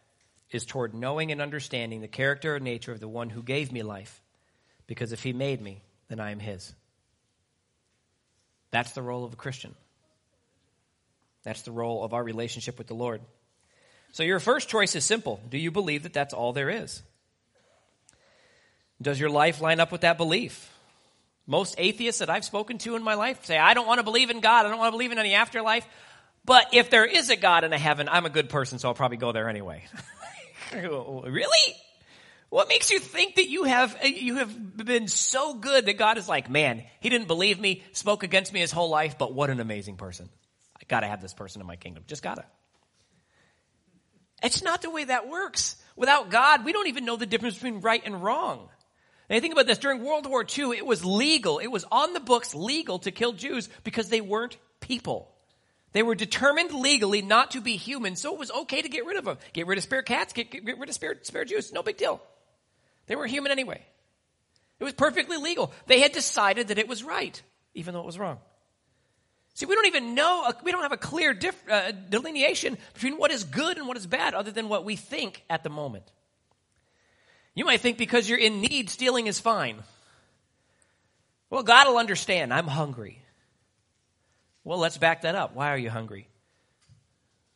is 0.51 0.63
toward 0.63 0.93
knowing 0.93 1.33
and 1.33 1.41
understanding 1.41 1.99
the 1.99 2.07
character 2.07 2.55
and 2.55 2.63
nature 2.63 2.93
of 2.93 3.01
the 3.01 3.09
one 3.09 3.29
who 3.29 3.43
gave 3.43 3.73
me 3.73 3.83
life. 3.83 4.21
Because 4.87 5.11
if 5.11 5.21
he 5.21 5.33
made 5.33 5.61
me, 5.61 5.83
then 6.07 6.21
I 6.21 6.31
am 6.31 6.39
his. 6.39 6.73
That's 8.71 8.93
the 8.93 9.01
role 9.01 9.25
of 9.25 9.33
a 9.33 9.35
Christian. 9.35 9.75
That's 11.43 11.63
the 11.63 11.73
role 11.73 12.05
of 12.05 12.13
our 12.13 12.23
relationship 12.23 12.77
with 12.77 12.87
the 12.87 12.95
Lord. 12.95 13.19
So 14.15 14.23
your 14.23 14.39
first 14.39 14.69
choice 14.69 14.95
is 14.95 15.03
simple. 15.03 15.41
Do 15.49 15.57
you 15.57 15.71
believe 15.71 16.03
that 16.03 16.13
that's 16.13 16.33
all 16.33 16.53
there 16.53 16.69
is? 16.69 17.03
Does 19.01 19.19
your 19.19 19.29
life 19.29 19.59
line 19.59 19.81
up 19.81 19.91
with 19.91 20.01
that 20.01 20.17
belief? 20.17 20.71
Most 21.45 21.75
atheists 21.77 22.19
that 22.19 22.29
I've 22.29 22.45
spoken 22.45 22.77
to 22.77 22.95
in 22.95 23.03
my 23.03 23.15
life 23.15 23.43
say, 23.43 23.57
I 23.57 23.73
don't 23.73 23.85
want 23.85 23.99
to 23.99 24.03
believe 24.03 24.29
in 24.29 24.39
God. 24.39 24.65
I 24.65 24.69
don't 24.69 24.77
want 24.77 24.87
to 24.87 24.93
believe 24.93 25.11
in 25.11 25.19
any 25.19 25.33
afterlife. 25.33 25.85
But 26.45 26.67
if 26.71 26.89
there 26.89 27.03
is 27.03 27.29
a 27.29 27.35
God 27.35 27.65
in 27.65 27.73
a 27.73 27.77
heaven, 27.77 28.07
I'm 28.07 28.25
a 28.25 28.29
good 28.29 28.47
person, 28.47 28.79
so 28.79 28.87
I'll 28.87 28.93
probably 28.93 29.17
go 29.17 29.33
there 29.33 29.49
anyway. 29.49 29.83
really? 30.73 31.75
What 32.47 32.69
makes 32.69 32.91
you 32.91 32.99
think 32.99 33.35
that 33.35 33.49
you 33.49 33.65
have, 33.65 33.97
you 34.05 34.37
have 34.37 34.77
been 34.77 35.09
so 35.09 35.55
good 35.55 35.87
that 35.87 35.97
God 35.97 36.17
is 36.17 36.29
like, 36.29 36.49
man, 36.49 36.83
he 37.01 37.09
didn't 37.09 37.27
believe 37.27 37.59
me, 37.59 37.83
spoke 37.91 38.23
against 38.23 38.53
me 38.53 38.61
his 38.61 38.71
whole 38.71 38.89
life, 38.89 39.17
but 39.17 39.33
what 39.33 39.49
an 39.49 39.59
amazing 39.59 39.97
person. 39.97 40.29
I 40.73 40.85
gotta 40.87 41.07
have 41.07 41.21
this 41.21 41.33
person 41.33 41.59
in 41.59 41.67
my 41.67 41.75
kingdom. 41.75 42.05
Just 42.07 42.23
gotta. 42.23 42.45
It's 44.45 44.63
not 44.63 44.81
the 44.81 44.89
way 44.89 45.03
that 45.05 45.27
works. 45.27 45.75
Without 45.95 46.29
God, 46.29 46.65
we 46.65 46.71
don't 46.71 46.87
even 46.87 47.05
know 47.05 47.15
the 47.15 47.25
difference 47.25 47.55
between 47.55 47.81
right 47.81 48.01
and 48.05 48.23
wrong. 48.23 48.69
And 49.27 49.41
think 49.41 49.53
about 49.53 49.65
this. 49.65 49.79
During 49.79 50.03
World 50.03 50.29
War 50.29 50.45
II, 50.45 50.77
it 50.77 50.85
was 50.85 51.03
legal. 51.03 51.57
It 51.57 51.67
was 51.67 51.83
on 51.91 52.13
the 52.13 52.19
books 52.19 52.53
legal 52.53 52.99
to 52.99 53.11
kill 53.11 53.33
Jews 53.33 53.69
because 53.83 54.09
they 54.09 54.21
weren't 54.21 54.57
people. 54.81 55.31
They 55.93 56.03
were 56.03 56.13
determined 56.13 56.73
legally 56.73 57.21
not 57.21 57.51
to 57.51 57.61
be 57.61 57.77
human, 57.77 58.15
so 58.15 58.33
it 58.33 58.39
was 58.39 58.51
okay 58.51 58.81
to 58.81 58.89
get 58.89 59.05
rid 59.05 59.17
of 59.17 59.25
them. 59.25 59.37
Get 59.53 59.65
rid 59.65 59.77
of 59.77 59.83
spare 59.83 60.03
cats, 60.03 60.33
get, 60.33 60.51
get, 60.51 60.65
get 60.65 60.77
rid 60.77 60.89
of 60.89 60.95
spare, 60.95 61.15
spare 61.23 61.45
Jews. 61.45 61.71
No 61.71 61.81
big 61.81 61.97
deal. 61.97 62.21
They 63.07 63.15
were 63.15 63.25
human 63.25 63.51
anyway. 63.51 63.81
It 64.79 64.83
was 64.83 64.93
perfectly 64.93 65.37
legal. 65.37 65.71
They 65.87 66.01
had 66.01 66.11
decided 66.11 66.67
that 66.67 66.77
it 66.77 66.87
was 66.87 67.03
right, 67.03 67.41
even 67.73 67.93
though 67.93 68.01
it 68.01 68.05
was 68.05 68.19
wrong. 68.19 68.39
See, 69.55 69.65
we 69.65 69.73
don't 69.73 69.87
even 69.87 70.15
know, 70.15 70.51
we 70.63 70.73
don't 70.73 70.83
have 70.83 70.91
a 70.91 70.97
clear 70.97 71.33
diff, 71.33 71.55
uh, 71.69 71.91
delineation 71.91 72.77
between 72.93 73.17
what 73.17 73.31
is 73.31 73.45
good 73.45 73.77
and 73.77 73.87
what 73.87 73.95
is 73.95 74.05
bad 74.05 74.33
other 74.33 74.51
than 74.51 74.67
what 74.67 74.83
we 74.83 74.97
think 74.97 75.43
at 75.49 75.63
the 75.63 75.69
moment. 75.69 76.03
You 77.55 77.63
might 77.63 77.79
think 77.79 77.97
because 77.97 78.29
you're 78.29 78.37
in 78.37 78.59
need, 78.59 78.89
stealing 78.89 79.27
is 79.27 79.39
fine. 79.39 79.77
Well, 81.49 81.63
God 81.63 81.87
will 81.87 81.97
understand. 81.97 82.53
I'm 82.53 82.67
hungry. 82.67 83.21
Well, 84.65 84.77
let's 84.77 84.97
back 84.97 85.21
that 85.21 85.35
up. 85.35 85.55
Why 85.55 85.69
are 85.69 85.77
you 85.77 85.89
hungry? 85.89 86.27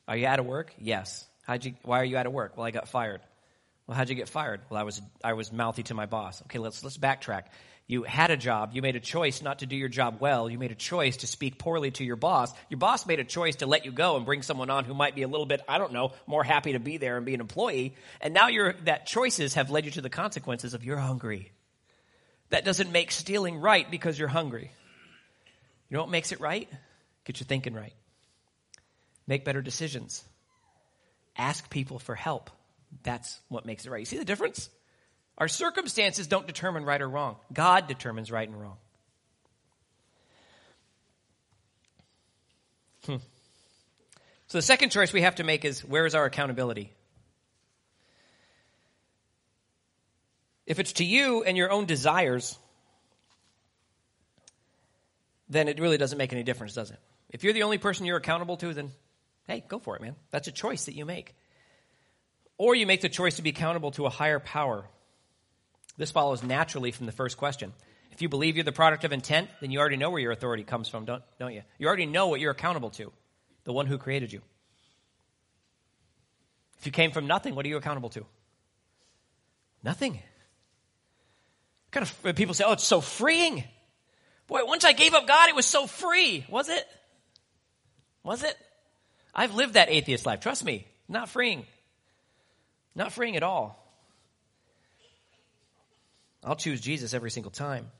Are 0.07 0.15
you 0.15 0.25
out 0.25 0.39
of 0.39 0.45
work? 0.45 0.73
Yes. 0.79 1.27
How'd 1.43 1.65
you, 1.65 1.73
why 1.83 1.99
are 1.99 2.05
you 2.05 2.15
out 2.15 2.27
of 2.27 2.31
work? 2.31 2.55
Well, 2.55 2.65
I 2.65 2.71
got 2.71 2.87
fired. 2.87 3.19
Well, 3.87 3.97
how'd 3.97 4.07
you 4.07 4.15
get 4.15 4.29
fired? 4.29 4.61
Well, 4.69 4.79
I 4.79 4.83
was, 4.83 5.01
I 5.21 5.33
was 5.33 5.51
mouthy 5.51 5.83
to 5.83 5.93
my 5.93 6.05
boss. 6.05 6.41
Okay, 6.43 6.59
let's, 6.59 6.81
let's 6.81 6.97
backtrack. 6.97 7.43
You 7.89 8.03
had 8.03 8.29
a 8.29 8.37
job. 8.37 8.69
You 8.73 8.83
made 8.83 8.95
a 8.95 8.99
choice 8.99 9.41
not 9.41 9.59
to 9.59 9.65
do 9.65 9.75
your 9.75 9.89
job 9.89 10.17
well. 10.19 10.47
You 10.47 10.59
made 10.59 10.71
a 10.71 10.75
choice 10.75 11.17
to 11.17 11.27
speak 11.27 11.57
poorly 11.57 11.89
to 11.89 12.03
your 12.03 12.17
boss. 12.17 12.53
Your 12.69 12.77
boss 12.77 13.07
made 13.07 13.19
a 13.19 13.23
choice 13.23 13.55
to 13.57 13.65
let 13.65 13.83
you 13.83 13.91
go 13.91 14.15
and 14.15 14.27
bring 14.27 14.43
someone 14.43 14.69
on 14.69 14.85
who 14.85 14.93
might 14.93 15.15
be 15.15 15.23
a 15.23 15.27
little 15.27 15.47
bit, 15.47 15.61
I 15.67 15.79
don't 15.79 15.91
know, 15.91 16.13
more 16.27 16.43
happy 16.43 16.73
to 16.73 16.79
be 16.79 16.97
there 16.97 17.17
and 17.17 17.25
be 17.25 17.33
an 17.33 17.41
employee. 17.41 17.95
And 18.21 18.31
now 18.31 18.47
you're, 18.47 18.73
that 18.83 19.07
choices 19.07 19.55
have 19.55 19.71
led 19.71 19.85
you 19.85 19.91
to 19.93 20.01
the 20.01 20.09
consequences 20.11 20.75
of 20.75 20.85
you're 20.85 20.99
hungry. 20.99 21.51
That 22.51 22.63
doesn't 22.63 22.91
make 22.91 23.09
stealing 23.09 23.57
right 23.57 23.89
because 23.89 24.19
you're 24.19 24.27
hungry. 24.27 24.69
You 25.89 25.97
know 25.97 26.03
what 26.03 26.11
makes 26.11 26.31
it 26.31 26.39
right? 26.39 26.69
Get 27.25 27.39
your 27.39 27.47
thinking 27.47 27.73
right. 27.73 27.93
Make 29.25 29.45
better 29.45 29.63
decisions. 29.63 30.23
Ask 31.35 31.67
people 31.71 31.97
for 31.97 32.13
help. 32.13 32.51
That's 33.01 33.39
what 33.49 33.65
makes 33.65 33.87
it 33.87 33.89
right. 33.89 33.99
You 33.99 34.05
see 34.05 34.19
the 34.19 34.25
difference? 34.25 34.69
Our 35.39 35.47
circumstances 35.47 36.27
don't 36.27 36.45
determine 36.45 36.83
right 36.83 37.01
or 37.01 37.07
wrong. 37.07 37.37
God 37.53 37.87
determines 37.87 38.29
right 38.29 38.47
and 38.47 38.59
wrong. 38.59 38.77
Hmm. 43.05 43.15
So 44.47 44.57
the 44.57 44.63
second 44.63 44.89
choice 44.89 45.13
we 45.13 45.21
have 45.21 45.35
to 45.35 45.43
make 45.43 45.63
is 45.63 45.85
where 45.85 46.05
is 46.05 46.13
our 46.13 46.25
accountability? 46.25 46.91
If 50.65 50.79
it's 50.79 50.93
to 50.93 51.05
you 51.05 51.43
and 51.43 51.57
your 51.57 51.71
own 51.71 51.85
desires, 51.85 52.57
then 55.47 55.67
it 55.67 55.79
really 55.79 55.97
doesn't 55.97 56.17
make 56.17 56.33
any 56.33 56.43
difference, 56.43 56.73
does 56.73 56.91
it? 56.91 56.99
If 57.29 57.43
you're 57.43 57.53
the 57.53 57.63
only 57.63 57.77
person 57.77 58.05
you're 58.05 58.17
accountable 58.17 58.57
to, 58.57 58.73
then 58.73 58.91
hey, 59.47 59.63
go 59.67 59.79
for 59.79 59.95
it, 59.95 60.01
man. 60.01 60.15
That's 60.31 60.47
a 60.47 60.51
choice 60.51 60.85
that 60.85 60.95
you 60.95 61.05
make. 61.05 61.33
Or 62.57 62.75
you 62.75 62.85
make 62.85 63.01
the 63.01 63.09
choice 63.09 63.37
to 63.37 63.41
be 63.41 63.49
accountable 63.49 63.91
to 63.91 64.05
a 64.05 64.09
higher 64.09 64.39
power. 64.39 64.85
This 65.99 66.11
follows 66.11 66.41
naturally 66.41 66.91
from 66.91 67.05
the 67.07 67.11
first 67.11 67.37
question. 67.37 67.73
If 68.13 68.21
you 68.21 68.29
believe 68.29 68.55
you're 68.55 68.63
the 68.63 68.71
product 68.71 69.03
of 69.03 69.11
intent, 69.11 69.49
then 69.59 69.69
you 69.69 69.79
already 69.79 69.97
know 69.97 70.09
where 70.09 70.21
your 70.21 70.31
authority 70.31 70.63
comes 70.63 70.87
from, 70.87 71.03
don't, 71.03 71.21
don't 71.37 71.53
you? 71.53 71.61
You 71.77 71.87
already 71.87 72.05
know 72.05 72.27
what 72.27 72.39
you're 72.39 72.51
accountable 72.51 72.89
to 72.91 73.11
the 73.65 73.73
one 73.73 73.85
who 73.85 73.97
created 73.97 74.31
you. 74.31 74.41
If 76.79 76.85
you 76.85 76.93
came 76.93 77.11
from 77.11 77.27
nothing, 77.27 77.53
what 77.53 77.65
are 77.65 77.69
you 77.69 77.75
accountable 77.75 78.09
to? 78.11 78.25
Nothing. 79.83 80.19
Kind 81.91 82.09
of 82.23 82.35
people 82.35 82.53
say, 82.53 82.63
"Oh, 82.65 82.71
it's 82.71 82.83
so 82.85 83.01
freeing." 83.01 83.65
Boy, 84.47 84.63
once 84.63 84.85
I 84.85 84.93
gave 84.93 85.13
up 85.13 85.27
God, 85.27 85.49
it 85.49 85.55
was 85.55 85.65
so 85.65 85.85
free. 85.85 86.45
Was 86.49 86.69
it? 86.69 86.87
Was 88.23 88.43
it? 88.43 88.57
I've 89.35 89.53
lived 89.53 89.73
that 89.73 89.89
atheist 89.89 90.25
life. 90.25 90.39
Trust 90.39 90.63
me, 90.63 90.87
not 91.09 91.29
freeing. 91.29 91.65
Not 92.95 93.11
freeing 93.11 93.35
at 93.35 93.43
all. 93.43 93.78
I'll 96.43 96.55
choose 96.55 96.81
Jesus 96.81 97.13
every 97.13 97.31
single 97.31 97.51
time. 97.51 97.91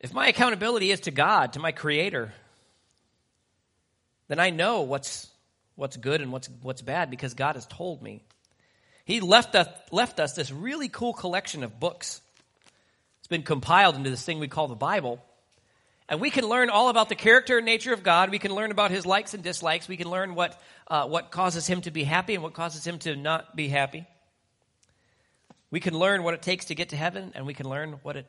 If 0.00 0.12
my 0.12 0.28
accountability 0.28 0.90
is 0.90 1.00
to 1.00 1.10
God, 1.10 1.54
to 1.54 1.60
my 1.60 1.72
Creator, 1.72 2.32
then 4.28 4.38
I 4.38 4.50
know 4.50 4.82
what's, 4.82 5.28
what's 5.76 5.96
good 5.96 6.20
and 6.20 6.32
what's, 6.32 6.48
what's 6.62 6.82
bad 6.82 7.10
because 7.10 7.34
God 7.34 7.56
has 7.56 7.66
told 7.66 8.02
me. 8.02 8.22
He 9.04 9.20
left 9.20 9.54
us, 9.54 9.68
left 9.90 10.20
us 10.20 10.32
this 10.32 10.50
really 10.50 10.88
cool 10.88 11.12
collection 11.12 11.62
of 11.62 11.78
books. 11.78 12.20
It's 13.18 13.28
been 13.28 13.42
compiled 13.42 13.96
into 13.96 14.10
this 14.10 14.24
thing 14.24 14.38
we 14.38 14.48
call 14.48 14.68
the 14.68 14.74
Bible. 14.74 15.22
And 16.08 16.20
we 16.20 16.30
can 16.30 16.46
learn 16.46 16.68
all 16.68 16.90
about 16.90 17.08
the 17.08 17.14
character 17.14 17.56
and 17.56 17.64
nature 17.64 17.94
of 17.94 18.02
God. 18.02 18.30
We 18.30 18.38
can 18.38 18.54
learn 18.54 18.70
about 18.70 18.90
his 18.90 19.06
likes 19.06 19.32
and 19.32 19.42
dislikes. 19.42 19.88
We 19.88 19.96
can 19.96 20.10
learn 20.10 20.34
what, 20.34 20.60
uh, 20.88 21.06
what 21.06 21.30
causes 21.30 21.66
him 21.66 21.80
to 21.82 21.90
be 21.90 22.04
happy 22.04 22.34
and 22.34 22.42
what 22.42 22.52
causes 22.52 22.86
him 22.86 22.98
to 23.00 23.16
not 23.16 23.56
be 23.56 23.68
happy. 23.68 24.06
We 25.74 25.80
can 25.80 25.98
learn 25.98 26.22
what 26.22 26.34
it 26.34 26.42
takes 26.42 26.66
to 26.66 26.76
get 26.76 26.90
to 26.90 26.96
heaven, 26.96 27.32
and 27.34 27.46
we 27.46 27.52
can 27.52 27.68
learn 27.68 27.94
what 28.04 28.14
it 28.14 28.26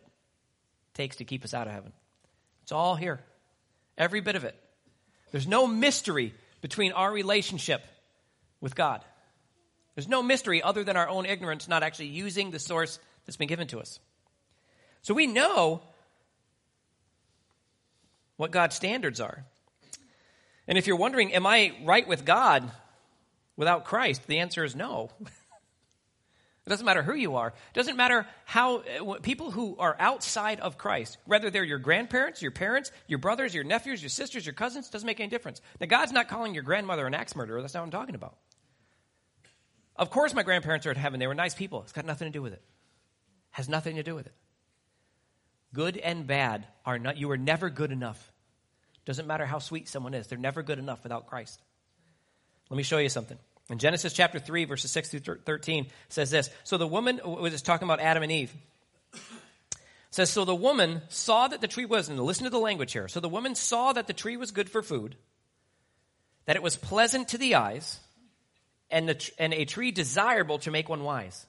takes 0.95 1.17
to 1.17 1.25
keep 1.25 1.43
us 1.43 1.53
out 1.53 1.67
of 1.67 1.73
heaven. 1.73 1.93
It's 2.63 2.71
all 2.71 2.95
here, 2.95 3.19
every 3.99 4.19
bit 4.19 4.35
of 4.35 4.45
it. 4.45 4.59
There's 5.31 5.45
no 5.45 5.67
mystery 5.67 6.33
between 6.61 6.91
our 6.93 7.11
relationship 7.11 7.85
with 8.61 8.73
God. 8.73 9.05
There's 9.93 10.07
no 10.07 10.23
mystery 10.23 10.63
other 10.63 10.83
than 10.83 10.97
our 10.97 11.07
own 11.07 11.27
ignorance, 11.27 11.67
not 11.67 11.83
actually 11.83 12.07
using 12.07 12.49
the 12.49 12.57
source 12.57 12.97
that's 13.27 13.37
been 13.37 13.47
given 13.47 13.67
to 13.67 13.79
us. 13.79 13.99
So 15.03 15.13
we 15.13 15.27
know 15.27 15.83
what 18.37 18.49
God's 18.49 18.75
standards 18.75 19.21
are. 19.21 19.45
And 20.67 20.79
if 20.79 20.87
you're 20.87 20.97
wondering, 20.97 21.31
am 21.31 21.45
I 21.45 21.73
right 21.83 22.07
with 22.07 22.25
God 22.25 22.71
without 23.55 23.85
Christ? 23.85 24.25
The 24.25 24.39
answer 24.39 24.63
is 24.63 24.75
no. 24.75 25.11
it 26.65 26.69
doesn't 26.69 26.85
matter 26.85 27.03
who 27.03 27.13
you 27.13 27.35
are. 27.35 27.49
It 27.49 27.73
doesn't 27.73 27.95
matter 27.95 28.25
how 28.43 28.77
uh, 28.77 29.19
people 29.21 29.51
who 29.51 29.75
are 29.77 29.95
outside 29.99 30.59
of 30.59 30.79
Christ, 30.79 31.19
whether 31.25 31.51
they're 31.51 31.63
your 31.63 31.77
grandparents, 31.77 32.41
your 32.41 32.51
parents, 32.51 32.91
your 33.07 33.19
brothers, 33.19 33.53
your 33.53 33.63
nephews, 33.63 34.01
your 34.01 34.09
sisters, 34.09 34.47
your 34.47 34.53
cousins, 34.53 34.89
doesn't 34.89 35.05
make 35.05 35.19
any 35.19 35.29
difference. 35.29 35.61
Now, 35.79 35.85
God's 35.85 36.11
not 36.11 36.27
calling 36.27 36.55
your 36.55 36.63
grandmother 36.63 37.05
an 37.05 37.13
axe 37.13 37.35
murderer. 37.35 37.61
That's 37.61 37.75
not 37.75 37.81
what 37.81 37.85
I'm 37.85 37.91
talking 37.91 38.15
about. 38.15 38.35
Of 39.95 40.09
course, 40.09 40.33
my 40.33 40.41
grandparents 40.41 40.87
are 40.87 40.91
in 40.91 40.97
heaven. 40.97 41.19
They 41.19 41.27
were 41.27 41.35
nice 41.35 41.53
people. 41.53 41.83
It's 41.83 41.91
got 41.91 42.05
nothing 42.05 42.27
to 42.27 42.31
do 42.31 42.41
with 42.41 42.53
it. 42.53 42.61
Has 43.51 43.69
nothing 43.69 43.97
to 43.97 44.03
do 44.03 44.15
with 44.15 44.25
it. 44.25 44.33
Good 45.71 45.97
and 45.97 46.25
bad 46.25 46.65
are 46.83 46.97
not, 46.97 47.17
you 47.17 47.29
are 47.29 47.37
never 47.37 47.69
good 47.69 47.91
enough. 47.91 48.31
Doesn't 49.05 49.27
matter 49.27 49.45
how 49.45 49.59
sweet 49.59 49.87
someone 49.87 50.15
is, 50.15 50.25
they're 50.27 50.37
never 50.39 50.63
good 50.63 50.79
enough 50.79 51.03
without 51.03 51.27
Christ. 51.27 51.61
Let 52.71 52.77
me 52.77 52.83
show 52.83 52.97
you 52.97 53.09
something. 53.09 53.37
In 53.69 53.79
Genesis 53.79 54.13
chapter 54.13 54.39
3, 54.39 54.65
verses 54.65 54.91
6 54.91 55.09
through 55.09 55.37
13, 55.45 55.87
says 56.09 56.29
this. 56.29 56.49
So 56.63 56.77
the 56.77 56.87
woman, 56.87 57.19
was 57.23 57.51
just 57.51 57.65
talking 57.65 57.87
about 57.87 57.99
Adam 57.99 58.21
and 58.21 58.31
Eve. 58.31 58.53
says, 60.11 60.29
So 60.29 60.45
the 60.45 60.53
woman 60.53 61.01
saw 61.09 61.47
that 61.47 61.61
the 61.61 61.67
tree 61.67 61.85
was, 61.85 62.07
and 62.07 62.19
listen 62.19 62.43
to 62.43 62.51
the 62.51 62.59
language 62.59 62.93
here. 62.93 63.07
So 63.07 63.19
the 63.19 63.29
woman 63.29 63.55
saw 63.55 63.93
that 63.93 64.07
the 64.07 64.13
tree 64.13 64.37
was 64.37 64.51
good 64.51 64.69
for 64.69 64.83
food, 64.83 65.15
that 66.45 66.55
it 66.55 66.61
was 66.61 66.75
pleasant 66.75 67.29
to 67.29 67.39
the 67.39 67.55
eyes, 67.55 67.99
and, 68.91 69.09
the, 69.09 69.31
and 69.39 69.53
a 69.53 69.65
tree 69.65 69.91
desirable 69.91 70.59
to 70.59 70.71
make 70.71 70.87
one 70.87 71.03
wise. 71.03 71.47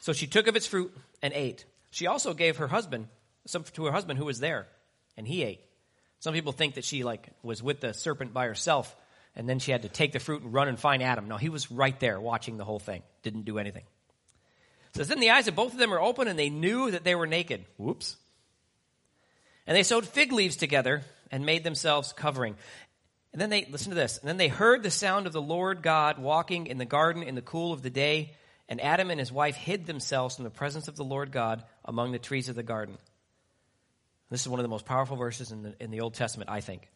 So 0.00 0.12
she 0.12 0.26
took 0.26 0.48
of 0.48 0.56
its 0.56 0.66
fruit 0.66 0.94
and 1.22 1.32
ate. 1.32 1.64
She 1.90 2.06
also 2.06 2.34
gave 2.34 2.58
her 2.58 2.68
husband 2.68 3.08
some 3.46 3.64
to 3.64 3.86
her 3.86 3.92
husband 3.92 4.18
who 4.18 4.26
was 4.26 4.40
there, 4.40 4.66
and 5.16 5.26
he 5.26 5.42
ate. 5.42 5.60
Some 6.20 6.34
people 6.34 6.52
think 6.52 6.74
that 6.74 6.84
she 6.84 7.04
like 7.04 7.28
was 7.42 7.62
with 7.62 7.80
the 7.80 7.94
serpent 7.94 8.32
by 8.32 8.46
herself, 8.46 8.94
and 9.40 9.48
then 9.48 9.58
she 9.58 9.72
had 9.72 9.80
to 9.82 9.88
take 9.88 10.12
the 10.12 10.18
fruit 10.18 10.42
and 10.42 10.52
run 10.52 10.68
and 10.68 10.78
find 10.78 11.02
Adam. 11.02 11.26
No, 11.26 11.38
he 11.38 11.48
was 11.48 11.70
right 11.70 11.98
there 11.98 12.20
watching 12.20 12.58
the 12.58 12.64
whole 12.66 12.78
thing. 12.78 13.02
Didn't 13.22 13.46
do 13.46 13.58
anything. 13.58 13.84
It 14.90 14.98
says 14.98 15.08
then 15.08 15.18
the 15.18 15.30
eyes 15.30 15.48
of 15.48 15.56
both 15.56 15.72
of 15.72 15.78
them 15.78 15.88
were 15.88 16.00
open, 16.00 16.28
and 16.28 16.38
they 16.38 16.50
knew 16.50 16.90
that 16.90 17.04
they 17.04 17.14
were 17.14 17.26
naked. 17.26 17.64
Whoops. 17.78 18.18
And 19.66 19.74
they 19.74 19.82
sewed 19.82 20.04
fig 20.04 20.30
leaves 20.30 20.56
together 20.56 21.00
and 21.30 21.46
made 21.46 21.64
themselves 21.64 22.12
covering. 22.12 22.54
And 23.32 23.40
then 23.40 23.48
they, 23.48 23.66
listen 23.70 23.88
to 23.88 23.96
this, 23.96 24.18
and 24.18 24.28
then 24.28 24.36
they 24.36 24.48
heard 24.48 24.82
the 24.82 24.90
sound 24.90 25.26
of 25.26 25.32
the 25.32 25.40
Lord 25.40 25.80
God 25.80 26.18
walking 26.18 26.66
in 26.66 26.76
the 26.76 26.84
garden 26.84 27.22
in 27.22 27.34
the 27.34 27.40
cool 27.40 27.72
of 27.72 27.80
the 27.80 27.88
day, 27.88 28.34
and 28.68 28.78
Adam 28.78 29.10
and 29.10 29.18
his 29.18 29.32
wife 29.32 29.56
hid 29.56 29.86
themselves 29.86 30.36
from 30.36 30.44
the 30.44 30.50
presence 30.50 30.86
of 30.86 30.96
the 30.96 31.02
Lord 31.02 31.32
God 31.32 31.64
among 31.86 32.12
the 32.12 32.18
trees 32.18 32.50
of 32.50 32.56
the 32.56 32.62
garden. 32.62 32.98
This 34.28 34.42
is 34.42 34.48
one 34.48 34.60
of 34.60 34.64
the 34.64 34.68
most 34.68 34.84
powerful 34.84 35.16
verses 35.16 35.50
in 35.50 35.62
the, 35.62 35.74
in 35.80 35.90
the 35.90 36.02
Old 36.02 36.12
Testament, 36.12 36.50
I 36.50 36.60
think. 36.60 36.90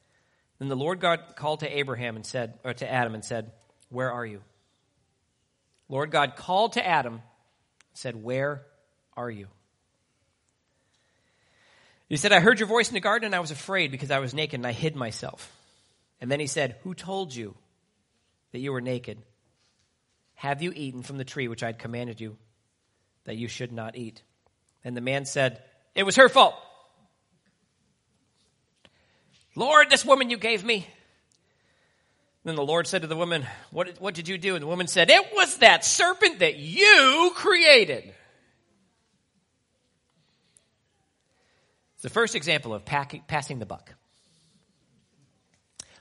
Then 0.59 0.69
the 0.69 0.77
Lord 0.77 1.01
God 1.01 1.21
called 1.37 1.61
to 1.61 1.79
Abraham 1.79 2.17
and 2.17 2.25
said, 2.25 2.59
or 2.65 2.75
to 2.75 2.91
Adam 2.91 3.15
and 3.15 3.25
said, 3.25 3.51
Where 3.89 4.13
are 4.13 4.25
you? 4.25 4.43
Lord 5.89 6.11
God 6.11 6.37
called 6.37 6.75
to 6.75 6.87
Adam, 6.87 7.21
said, 7.93 8.23
Where 8.23 8.63
are 9.17 9.31
you? 9.31 9.49
He 12.09 12.17
said, 12.17 12.33
I 12.33 12.41
heard 12.41 12.61
your 12.61 12.69
voice 12.69 12.89
in 12.89 12.95
the 12.95 13.01
garden 13.01 13.27
and 13.27 13.35
I 13.35 13.41
was 13.41 13.51
afraid 13.51 13.91
because 13.91 14.11
I 14.11 14.19
was 14.19 14.35
naked 14.35 14.61
and 14.61 14.67
I 14.67 14.73
hid 14.73 14.95
myself. 14.95 15.51
And 16.21 16.31
then 16.31 16.41
he 16.41 16.47
said, 16.47 16.77
Who 16.83 16.95
told 16.95 17.35
you 17.35 17.55
that 18.53 18.61
you 18.61 18.73
were 18.73 18.81
naked? 18.81 19.19
Have 20.35 20.63
you 20.63 20.73
eaten 20.75 21.03
from 21.03 21.17
the 21.17 21.25
tree 21.25 21.49
which 21.49 21.63
I 21.63 21.67
had 21.67 21.79
commanded 21.79 22.21
you 22.21 22.37
that 23.25 23.37
you 23.37 23.49
should 23.49 23.73
not 23.73 23.97
eat? 23.97 24.23
And 24.85 24.97
the 24.97 25.01
man 25.01 25.25
said, 25.25 25.63
It 25.95 26.05
was 26.05 26.17
her 26.17 26.29
fault. 26.29 26.55
Lord, 29.57 29.91
this 29.91 30.05
woman 30.05 30.31
you 30.31 30.37
gave 30.37 30.65
me. 30.65 30.87
Then 32.45 32.57
the 32.57 32.65
Lord 32.65 32.87
said 32.87 33.03
to 33.03 33.09
the 33.09 33.17
woman, 33.17 33.47
what, 33.71 34.01
what 34.01 34.15
did 34.15 34.29
you 34.29 34.37
do? 34.37 34.55
And 34.55 34.63
the 34.63 34.67
woman 34.67 34.87
said, 34.87 35.09
It 35.11 35.33
was 35.33 35.59
that 35.59 35.85
serpent 35.85 36.41
that 36.41 36.57
you 36.57 37.33
created. 37.35 38.13
It's 41.95 42.03
the 42.03 42.11
first 42.11 42.35
example 42.35 42.75
of 42.75 42.85
passing 42.85 43.59
the 43.59 43.67
buck. 43.67 43.95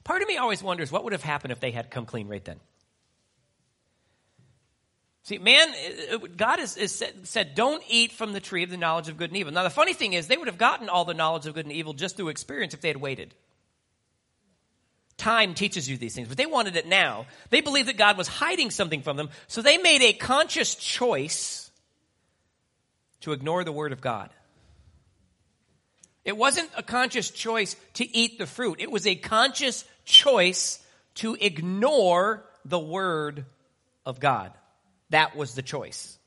Part 0.03 0.21
of 0.21 0.27
me 0.27 0.35
always 0.35 0.61
wonders 0.61 0.91
what 0.91 1.05
would 1.05 1.13
have 1.13 1.23
happened 1.23 1.53
if 1.53 1.61
they 1.61 1.71
had 1.71 1.89
come 1.89 2.05
clean 2.05 2.27
right 2.27 2.43
then. 2.43 2.59
See, 5.23 5.37
man, 5.37 5.69
uh, 5.69 6.15
uh, 6.15 6.27
God 6.35 6.59
has, 6.59 6.75
has 6.75 6.91
said, 6.91 7.25
said, 7.25 7.55
don't 7.55 7.81
eat 7.87 8.11
from 8.11 8.33
the 8.33 8.41
tree 8.41 8.63
of 8.63 8.69
the 8.69 8.77
knowledge 8.77 9.07
of 9.07 9.17
good 9.17 9.29
and 9.29 9.37
evil. 9.37 9.53
Now, 9.53 9.63
the 9.63 9.69
funny 9.69 9.93
thing 9.93 10.13
is, 10.13 10.27
they 10.27 10.35
would 10.35 10.49
have 10.49 10.57
gotten 10.57 10.89
all 10.89 11.05
the 11.05 11.13
knowledge 11.13 11.45
of 11.45 11.53
good 11.53 11.65
and 11.65 11.73
evil 11.73 11.93
just 11.93 12.17
through 12.17 12.27
experience 12.27 12.73
if 12.73 12.81
they 12.81 12.89
had 12.89 12.97
waited. 12.97 13.33
Time 15.15 15.53
teaches 15.53 15.89
you 15.89 15.95
these 15.95 16.13
things, 16.13 16.27
but 16.27 16.35
they 16.35 16.45
wanted 16.45 16.75
it 16.75 16.87
now. 16.87 17.25
They 17.51 17.61
believed 17.61 17.87
that 17.87 17.97
God 17.97 18.17
was 18.17 18.27
hiding 18.27 18.69
something 18.69 19.01
from 19.01 19.15
them, 19.15 19.29
so 19.47 19.61
they 19.61 19.77
made 19.77 20.01
a 20.01 20.11
conscious 20.11 20.75
choice 20.75 21.71
to 23.21 23.31
ignore 23.31 23.63
the 23.63 23.71
Word 23.71 23.93
of 23.93 24.01
God. 24.01 24.29
It 26.25 26.35
wasn't 26.35 26.69
a 26.75 26.83
conscious 26.83 27.29
choice 27.29 27.77
to 27.93 28.15
eat 28.15 28.37
the 28.39 28.47
fruit, 28.47 28.81
it 28.81 28.91
was 28.91 29.07
a 29.07 29.15
conscious 29.15 29.85
choice 30.03 30.83
to 31.15 31.37
ignore 31.39 32.43
the 32.65 32.79
Word 32.79 33.45
of 34.05 34.19
God. 34.19 34.51
That 35.13 35.35
was 35.35 35.53
the 35.53 35.61
choice. 35.61 36.17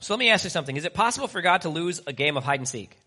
So 0.00 0.14
let 0.14 0.18
me 0.18 0.30
ask 0.30 0.44
you 0.44 0.50
something. 0.50 0.78
Is 0.78 0.86
it 0.86 0.94
possible 0.94 1.28
for 1.28 1.42
God 1.42 1.60
to 1.60 1.68
lose 1.68 2.00
a 2.06 2.14
game 2.14 2.38
of 2.38 2.44
hide 2.44 2.60
and 2.60 2.68
seek? 2.68 2.96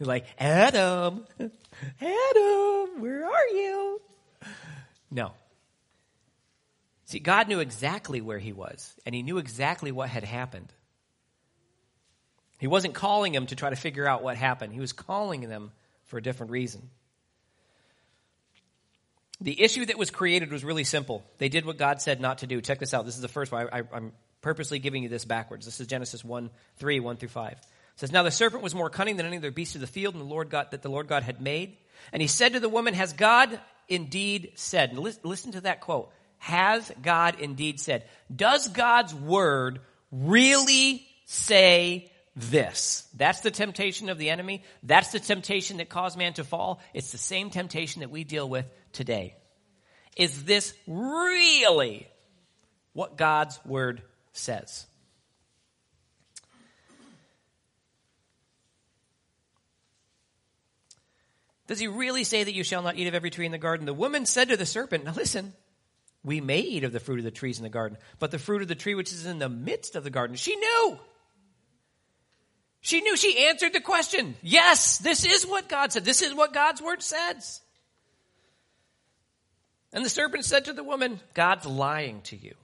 Like, 0.00 0.24
Adam, 0.36 1.26
Adam, 1.38 1.50
where 3.00 3.24
are 3.24 3.48
you? 3.48 4.00
No. 5.12 5.32
See, 7.04 7.20
God 7.20 7.46
knew 7.46 7.60
exactly 7.60 8.20
where 8.20 8.40
he 8.40 8.52
was, 8.52 8.94
and 9.06 9.14
he 9.14 9.22
knew 9.22 9.38
exactly 9.38 9.92
what 9.92 10.08
had 10.08 10.24
happened. 10.24 10.72
He 12.58 12.66
wasn't 12.66 12.94
calling 12.94 13.32
him 13.32 13.46
to 13.46 13.54
try 13.54 13.70
to 13.70 13.76
figure 13.76 14.08
out 14.08 14.24
what 14.24 14.36
happened, 14.36 14.72
he 14.72 14.80
was 14.80 14.94
calling 14.94 15.42
them 15.42 15.70
for 16.06 16.16
a 16.16 16.22
different 16.22 16.50
reason. 16.50 16.90
The 19.42 19.60
issue 19.60 19.84
that 19.86 19.98
was 19.98 20.10
created 20.10 20.52
was 20.52 20.64
really 20.64 20.84
simple. 20.84 21.24
They 21.38 21.48
did 21.48 21.66
what 21.66 21.76
God 21.76 22.00
said 22.00 22.20
not 22.20 22.38
to 22.38 22.46
do. 22.46 22.60
Check 22.60 22.78
this 22.78 22.94
out. 22.94 23.04
This 23.04 23.16
is 23.16 23.22
the 23.22 23.28
first 23.28 23.50
one. 23.50 23.68
I, 23.72 23.82
am 23.92 24.12
purposely 24.40 24.78
giving 24.78 25.02
you 25.02 25.08
this 25.08 25.24
backwards. 25.24 25.64
This 25.64 25.80
is 25.80 25.86
Genesis 25.86 26.24
1, 26.24 26.50
3, 26.76 27.00
1 27.00 27.16
through 27.16 27.28
5. 27.28 27.52
It 27.52 27.58
says, 27.96 28.12
Now 28.12 28.22
the 28.22 28.30
serpent 28.30 28.62
was 28.62 28.74
more 28.74 28.88
cunning 28.88 29.16
than 29.16 29.26
any 29.26 29.38
other 29.38 29.50
beast 29.50 29.74
of 29.74 29.80
the 29.80 29.86
field 29.86 30.14
and 30.14 30.22
the 30.22 30.28
Lord 30.28 30.48
God, 30.48 30.68
that 30.70 30.82
the 30.82 30.90
Lord 30.90 31.08
God 31.08 31.24
had 31.24 31.40
made. 31.40 31.76
And 32.12 32.22
he 32.22 32.28
said 32.28 32.52
to 32.52 32.60
the 32.60 32.68
woman, 32.68 32.94
Has 32.94 33.12
God 33.12 33.58
indeed 33.88 34.52
said? 34.54 34.90
And 34.90 34.98
listen, 35.00 35.22
listen 35.24 35.52
to 35.52 35.62
that 35.62 35.80
quote. 35.80 36.10
Has 36.38 36.90
God 37.02 37.40
indeed 37.40 37.80
said? 37.80 38.04
Does 38.34 38.68
God's 38.68 39.14
word 39.14 39.80
really 40.12 41.06
say 41.24 42.10
this. 42.36 43.06
That's 43.14 43.40
the 43.40 43.50
temptation 43.50 44.08
of 44.08 44.18
the 44.18 44.30
enemy. 44.30 44.62
That's 44.82 45.12
the 45.12 45.20
temptation 45.20 45.78
that 45.78 45.88
caused 45.88 46.16
man 46.16 46.32
to 46.34 46.44
fall. 46.44 46.80
It's 46.94 47.12
the 47.12 47.18
same 47.18 47.50
temptation 47.50 48.00
that 48.00 48.10
we 48.10 48.24
deal 48.24 48.48
with 48.48 48.66
today. 48.92 49.36
Is 50.16 50.44
this 50.44 50.74
really 50.86 52.06
what 52.92 53.16
God's 53.16 53.58
word 53.64 54.02
says? 54.32 54.86
Does 61.66 61.78
he 61.78 61.88
really 61.88 62.24
say 62.24 62.44
that 62.44 62.52
you 62.52 62.64
shall 62.64 62.82
not 62.82 62.96
eat 62.96 63.06
of 63.06 63.14
every 63.14 63.30
tree 63.30 63.46
in 63.46 63.52
the 63.52 63.56
garden? 63.56 63.86
The 63.86 63.94
woman 63.94 64.26
said 64.26 64.48
to 64.48 64.58
the 64.58 64.66
serpent, 64.66 65.04
Now 65.04 65.14
listen, 65.14 65.54
we 66.22 66.40
may 66.40 66.60
eat 66.60 66.84
of 66.84 66.92
the 66.92 67.00
fruit 67.00 67.18
of 67.18 67.24
the 67.24 67.30
trees 67.30 67.58
in 67.58 67.62
the 67.62 67.70
garden, 67.70 67.96
but 68.18 68.30
the 68.30 68.38
fruit 68.38 68.60
of 68.60 68.68
the 68.68 68.74
tree 68.74 68.94
which 68.94 69.10
is 69.10 69.24
in 69.24 69.38
the 69.38 69.48
midst 69.48 69.96
of 69.96 70.04
the 70.04 70.10
garden, 70.10 70.36
she 70.36 70.54
knew 70.54 70.98
she 72.82 73.00
knew 73.00 73.16
she 73.16 73.46
answered 73.46 73.72
the 73.72 73.80
question. 73.80 74.34
Yes, 74.42 74.98
this 74.98 75.24
is 75.24 75.46
what 75.46 75.68
God 75.68 75.92
said. 75.92 76.04
This 76.04 76.20
is 76.20 76.34
what 76.34 76.52
God's 76.52 76.82
word 76.82 77.00
says. 77.00 77.61
And 79.92 80.04
the 80.04 80.08
serpent 80.08 80.44
said 80.44 80.66
to 80.66 80.72
the 80.72 80.84
woman, 80.84 81.20
God's 81.34 81.66
lying 81.66 82.22
to 82.22 82.36
you. 82.36 82.54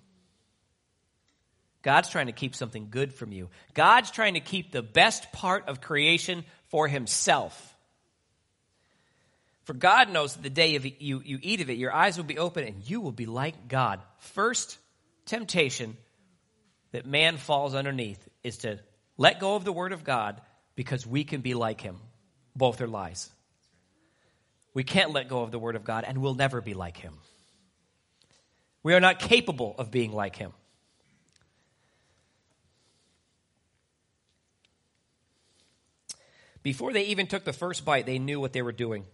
God's 1.83 2.09
trying 2.09 2.27
to 2.27 2.33
keep 2.33 2.55
something 2.55 2.89
good 2.91 3.15
from 3.15 3.33
you. 3.33 3.49
God's 3.75 4.11
trying 4.11 4.35
to 4.35 4.41
keep 4.41 4.73
the 4.73 4.83
best 4.83 5.31
part 5.33 5.69
of 5.69 5.81
creation 5.81 6.45
for 6.69 6.89
himself. 6.89 7.77
For 9.65 9.75
God 9.75 10.11
knows 10.11 10.35
that 10.35 10.43
the 10.43 10.51
day 10.51 10.79
you, 10.99 11.23
you 11.25 11.39
eat 11.43 11.61
of 11.61 11.71
it, 11.71 11.77
your 11.77 11.93
eyes 11.93 12.17
will 12.17 12.25
be 12.25 12.39
open 12.39 12.65
and 12.65 12.89
you 12.89 13.01
will 13.01 13.13
be 13.13 13.27
like 13.27 13.69
God. 13.69 14.01
First 14.19 14.79
temptation 15.27 15.97
that 16.93 17.07
man 17.07 17.37
falls 17.37 17.75
underneath 17.75 18.27
is 18.43 18.59
to 18.59 18.81
let 19.19 19.41
go 19.41 19.57
of 19.57 19.65
the 19.65 19.73
Word 19.73 19.93
of 19.93 20.05
God 20.05 20.41
because 20.75 21.07
we 21.07 21.25
can 21.25 21.43
be 21.43 21.55
like 21.55 21.81
Him. 21.81 21.99
Both 22.57 22.81
are 22.81 22.89
lies. 22.89 23.31
We 24.75 24.85
can't 24.85 25.13
let 25.13 25.29
go 25.29 25.43
of 25.43 25.51
the 25.51 25.59
Word 25.59 25.77
of 25.77 25.85
God 25.85 26.05
and 26.07 26.19
we'll 26.19 26.35
never 26.35 26.61
be 26.61 26.75
like 26.75 26.97
Him. 26.97 27.15
We 28.83 28.95
are 28.95 29.01
not 29.01 29.19
capable 29.19 29.75
of 29.79 29.91
being 29.91 30.13
like 30.13 30.37
Him. 30.37 30.53
Before 36.63 36.93
they 36.93 37.05
even 37.05 37.27
took 37.27 37.45
the 37.45 37.53
first 37.53 37.85
bite, 37.85 38.07
they 38.07 38.19
knew 38.19 38.41
what 38.41 38.53
they 38.53 38.63
were 38.63 38.73
doing. 38.73 39.05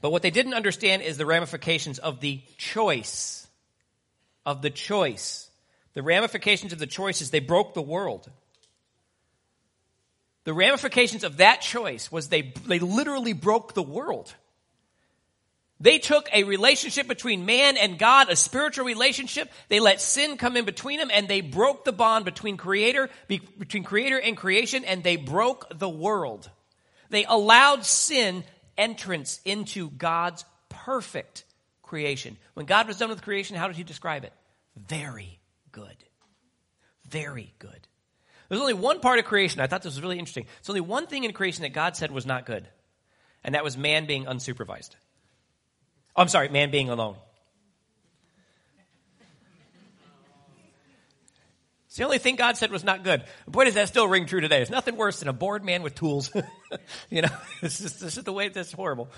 But 0.00 0.10
what 0.10 0.22
they 0.22 0.30
didn't 0.30 0.54
understand 0.54 1.02
is 1.02 1.16
the 1.16 1.26
ramifications 1.26 1.98
of 1.98 2.20
the 2.20 2.40
choice. 2.56 3.46
Of 4.46 4.62
the 4.62 4.70
choice. 4.70 5.50
The 5.94 6.02
ramifications 6.02 6.72
of 6.72 6.78
the 6.78 6.86
choices, 6.86 7.30
they 7.30 7.40
broke 7.40 7.74
the 7.74 7.82
world. 7.82 8.30
The 10.44 10.54
ramifications 10.54 11.24
of 11.24 11.38
that 11.38 11.60
choice 11.60 12.10
was 12.10 12.28
they, 12.28 12.54
they 12.66 12.78
literally 12.78 13.32
broke 13.32 13.74
the 13.74 13.82
world. 13.82 14.34
They 15.80 15.98
took 15.98 16.28
a 16.32 16.42
relationship 16.42 17.06
between 17.06 17.46
man 17.46 17.76
and 17.76 17.98
God, 17.98 18.28
a 18.30 18.36
spiritual 18.36 18.84
relationship. 18.84 19.50
They 19.68 19.78
let 19.78 20.00
sin 20.00 20.36
come 20.36 20.56
in 20.56 20.64
between 20.64 20.98
them 20.98 21.10
and 21.12 21.28
they 21.28 21.40
broke 21.40 21.84
the 21.84 21.92
bond 21.92 22.24
between 22.24 22.56
creator, 22.56 23.08
between 23.28 23.84
creator 23.84 24.18
and 24.18 24.36
creation 24.36 24.84
and 24.84 25.04
they 25.04 25.16
broke 25.16 25.78
the 25.78 25.88
world. 25.88 26.50
They 27.10 27.24
allowed 27.24 27.86
sin 27.86 28.42
entrance 28.76 29.40
into 29.44 29.90
God's 29.90 30.44
perfect 30.68 31.44
creation. 31.82 32.36
When 32.54 32.66
God 32.66 32.88
was 32.88 32.98
done 32.98 33.08
with 33.08 33.22
creation, 33.22 33.56
how 33.56 33.68
did 33.68 33.76
he 33.76 33.84
describe 33.84 34.24
it? 34.24 34.32
Very 34.76 35.38
good. 35.70 35.96
Very 37.08 37.54
good. 37.58 37.87
There's 38.48 38.60
only 38.60 38.74
one 38.74 39.00
part 39.00 39.18
of 39.18 39.24
creation. 39.24 39.60
I 39.60 39.66
thought 39.66 39.82
this 39.82 39.94
was 39.94 40.02
really 40.02 40.18
interesting. 40.18 40.46
There's 40.60 40.70
only 40.70 40.80
one 40.80 41.06
thing 41.06 41.24
in 41.24 41.32
creation 41.32 41.62
that 41.62 41.72
God 41.72 41.96
said 41.96 42.10
was 42.10 42.24
not 42.24 42.46
good, 42.46 42.66
and 43.44 43.54
that 43.54 43.64
was 43.64 43.76
man 43.76 44.06
being 44.06 44.24
unsupervised. 44.24 44.90
Oh, 46.16 46.22
I'm 46.22 46.28
sorry, 46.28 46.48
man 46.48 46.70
being 46.70 46.88
alone. 46.88 47.16
It's 51.88 51.96
the 51.96 52.04
only 52.04 52.18
thing 52.18 52.36
God 52.36 52.56
said 52.56 52.70
was 52.70 52.84
not 52.84 53.02
good. 53.02 53.24
Boy, 53.46 53.64
does 53.64 53.74
that 53.74 53.88
still 53.88 54.06
ring 54.06 54.26
true 54.26 54.40
today. 54.40 54.58
There's 54.58 54.70
nothing 54.70 54.96
worse 54.96 55.20
than 55.20 55.28
a 55.28 55.32
bored 55.32 55.64
man 55.64 55.82
with 55.82 55.94
tools. 55.94 56.30
you 57.10 57.22
know, 57.22 57.28
this 57.62 57.80
is, 57.80 57.98
this 57.98 58.18
is 58.18 58.24
the 58.24 58.32
way 58.32 58.48
that's 58.48 58.72
horrible. 58.72 59.08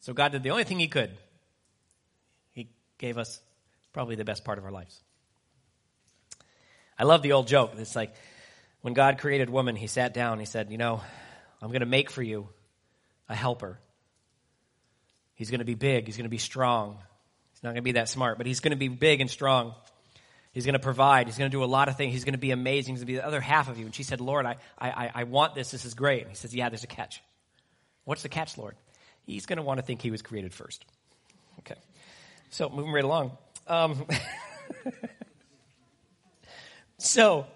So 0.00 0.12
God 0.12 0.32
did 0.32 0.42
the 0.42 0.50
only 0.50 0.64
thing 0.64 0.78
He 0.78 0.88
could. 0.88 1.10
He 2.52 2.70
gave 2.98 3.18
us 3.18 3.40
probably 3.92 4.16
the 4.16 4.24
best 4.24 4.44
part 4.44 4.58
of 4.58 4.64
our 4.64 4.72
lives. 4.72 5.00
I 7.02 7.04
love 7.04 7.22
the 7.22 7.32
old 7.32 7.48
joke. 7.48 7.72
It's 7.78 7.96
like 7.96 8.14
when 8.80 8.94
God 8.94 9.18
created 9.18 9.50
woman, 9.50 9.74
he 9.74 9.88
sat 9.88 10.14
down, 10.14 10.38
he 10.38 10.44
said, 10.44 10.70
You 10.70 10.78
know, 10.78 11.00
I'm 11.60 11.70
going 11.70 11.80
to 11.80 11.86
make 11.86 12.12
for 12.12 12.22
you 12.22 12.48
a 13.28 13.34
helper. 13.34 13.80
He's 15.34 15.50
going 15.50 15.58
to 15.58 15.64
be 15.64 15.74
big, 15.74 16.06
he's 16.06 16.16
going 16.16 16.26
to 16.26 16.30
be 16.30 16.38
strong. 16.38 16.98
He's 17.50 17.62
not 17.64 17.70
going 17.70 17.82
to 17.82 17.82
be 17.82 17.92
that 17.92 18.08
smart, 18.08 18.38
but 18.38 18.46
he's 18.46 18.60
going 18.60 18.70
to 18.70 18.76
be 18.76 18.86
big 18.86 19.20
and 19.20 19.28
strong. 19.28 19.74
He's 20.52 20.64
going 20.64 20.74
to 20.74 20.78
provide. 20.78 21.26
He's 21.26 21.38
going 21.38 21.50
to 21.50 21.56
do 21.56 21.64
a 21.64 21.66
lot 21.66 21.88
of 21.88 21.96
things. 21.96 22.12
He's 22.12 22.22
going 22.22 22.34
to 22.34 22.38
be 22.38 22.52
amazing. 22.52 22.94
He's 22.94 23.00
going 23.00 23.08
to 23.08 23.12
be 23.14 23.16
the 23.16 23.26
other 23.26 23.40
half 23.40 23.68
of 23.68 23.78
you. 23.78 23.84
And 23.84 23.92
she 23.92 24.04
said, 24.04 24.20
Lord, 24.20 24.46
I, 24.46 24.58
I, 24.78 25.10
I 25.12 25.24
want 25.24 25.56
this. 25.56 25.72
This 25.72 25.84
is 25.84 25.94
great. 25.94 26.20
And 26.20 26.30
he 26.30 26.36
says, 26.36 26.54
Yeah, 26.54 26.68
there's 26.68 26.84
a 26.84 26.86
catch. 26.86 27.20
What's 28.04 28.22
the 28.22 28.28
catch, 28.28 28.56
Lord? 28.56 28.76
He's 29.26 29.46
going 29.46 29.56
to 29.56 29.64
want 29.64 29.78
to 29.78 29.82
think 29.84 30.02
he 30.02 30.12
was 30.12 30.22
created 30.22 30.54
first. 30.54 30.84
Okay. 31.58 31.80
So, 32.50 32.68
moving 32.68 32.92
right 32.92 33.02
along. 33.02 33.36
Um, 33.66 34.06
so, 37.04 37.46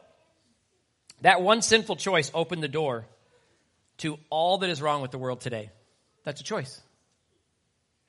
that 1.22 1.40
one 1.40 1.62
sinful 1.62 1.96
choice 1.96 2.30
opened 2.34 2.62
the 2.62 2.68
door 2.68 3.06
to 3.98 4.18
all 4.30 4.58
that 4.58 4.70
is 4.70 4.82
wrong 4.82 5.02
with 5.02 5.10
the 5.10 5.18
world 5.18 5.40
today. 5.40 5.70
That's 6.24 6.40
a 6.40 6.44
choice, 6.44 6.80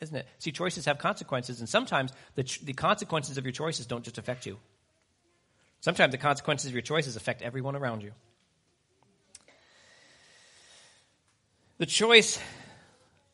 isn't 0.02 0.16
it? 0.16 0.28
See, 0.40 0.52
choices 0.52 0.86
have 0.86 0.98
consequences, 0.98 1.60
and 1.60 1.70
sometimes 1.70 2.12
the, 2.36 2.44
ch- 2.44 2.62
the 2.62 2.74
consequences 2.74 3.38
of 3.38 3.46
your 3.46 3.52
choices 3.52 3.86
don't 3.86 4.04
just 4.04 4.18
affect 4.18 4.46
you. 4.46 4.58
Sometimes 5.82 6.12
the 6.12 6.18
consequences 6.18 6.68
of 6.68 6.74
your 6.74 6.82
choices 6.82 7.16
affect 7.16 7.42
everyone 7.42 7.76
around 7.76 8.02
you. 8.02 8.12
The 11.78 11.86
choice 11.86 12.40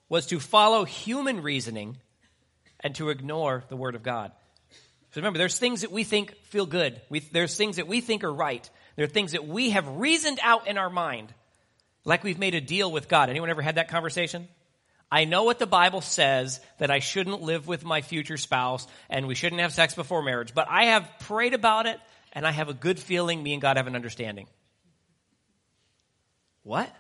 was 0.10 0.28
to 0.28 0.40
follow 0.40 0.84
human 0.84 1.42
reasoning 1.42 1.98
and 2.82 2.94
to 2.96 3.10
ignore 3.10 3.64
the 3.70 3.78
Word 3.78 3.96
of 3.96 4.04
God. 4.04 4.34
So 5.14 5.22
remember, 5.22 5.38
there's 5.38 5.60
things 5.60 5.82
that 5.82 5.92
we 5.92 6.04
think 6.04 6.36
feel 6.46 6.66
good. 6.66 7.00
We, 7.08 7.20
there's 7.20 7.56
things 7.56 7.76
that 7.76 7.88
we 7.88 8.02
think 8.02 8.24
are 8.24 8.34
right. 8.34 8.68
There 8.96 9.06
are 9.06 9.08
things 9.08 9.34
that 9.34 9.48
we 9.48 9.70
have 9.70 9.88
reasoned 9.88 10.40
out 10.42 10.68
in 10.68 10.80
our 10.80 10.90
mind, 10.90 11.32
like 12.04 12.24
we've 12.24 12.40
made 12.40 12.56
a 12.56 12.62
deal 12.62 12.92
with 12.92 13.08
God. 13.08 13.30
Anyone 13.30 13.52
ever 13.52 13.62
had 13.62 13.76
that 13.76 13.90
conversation? 13.90 14.48
I 15.12 15.26
know 15.26 15.44
what 15.44 15.60
the 15.60 15.68
Bible 15.68 16.02
says 16.02 16.60
that 16.80 16.90
I 16.90 16.98
shouldn't 16.98 17.44
live 17.44 17.68
with 17.68 17.86
my 17.86 18.02
future 18.02 18.38
spouse 18.38 18.88
and 19.08 19.28
we 19.28 19.36
shouldn't 19.36 19.62
have 19.62 19.72
sex 19.72 19.94
before 19.94 20.24
marriage, 20.24 20.56
but 20.56 20.68
I 20.68 20.86
have 20.86 21.08
prayed 21.20 21.54
about 21.54 21.86
it 21.86 22.00
and 22.32 22.48
I 22.48 22.52
have 22.52 22.70
a 22.70 22.74
good 22.74 23.00
feeling 23.00 23.44
me 23.44 23.54
and 23.54 23.62
God 23.62 23.78
have 23.78 23.86
an 23.86 23.96
understanding. 23.96 24.48
What? 26.64 26.92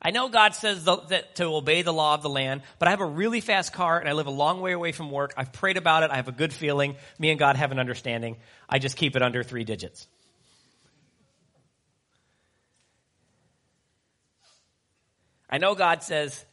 I 0.00 0.12
know 0.12 0.28
God 0.28 0.54
says 0.54 0.84
that 0.84 1.34
to 1.36 1.44
obey 1.44 1.82
the 1.82 1.92
law 1.92 2.14
of 2.14 2.22
the 2.22 2.28
land, 2.28 2.62
but 2.78 2.86
I 2.86 2.92
have 2.92 3.00
a 3.00 3.06
really 3.06 3.40
fast 3.40 3.72
car 3.72 3.98
and 3.98 4.08
I 4.08 4.12
live 4.12 4.28
a 4.28 4.30
long 4.30 4.60
way 4.60 4.72
away 4.72 4.92
from 4.92 5.10
work. 5.10 5.34
I've 5.36 5.52
prayed 5.52 5.76
about 5.76 6.04
it. 6.04 6.10
I 6.10 6.16
have 6.16 6.28
a 6.28 6.32
good 6.32 6.52
feeling. 6.52 6.96
Me 7.18 7.30
and 7.30 7.38
God 7.38 7.56
have 7.56 7.72
an 7.72 7.80
understanding. 7.80 8.36
I 8.68 8.78
just 8.78 8.96
keep 8.96 9.16
it 9.16 9.22
under 9.22 9.42
three 9.42 9.64
digits. 9.64 10.06
I 15.50 15.58
know 15.58 15.74
God 15.74 16.02
says 16.02 16.44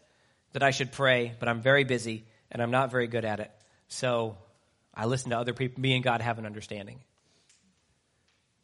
that 0.53 0.63
I 0.63 0.71
should 0.71 0.91
pray, 0.91 1.33
but 1.39 1.47
I'm 1.47 1.61
very 1.61 1.83
busy 1.83 2.23
and 2.49 2.61
I'm 2.61 2.71
not 2.71 2.89
very 2.89 3.07
good 3.07 3.25
at 3.25 3.39
it. 3.39 3.51
So 3.89 4.37
I 4.93 5.05
listen 5.05 5.29
to 5.31 5.37
other 5.37 5.53
people. 5.53 5.81
Me 5.81 5.93
and 5.93 6.03
God 6.03 6.21
have 6.21 6.39
an 6.39 6.45
understanding. 6.45 6.99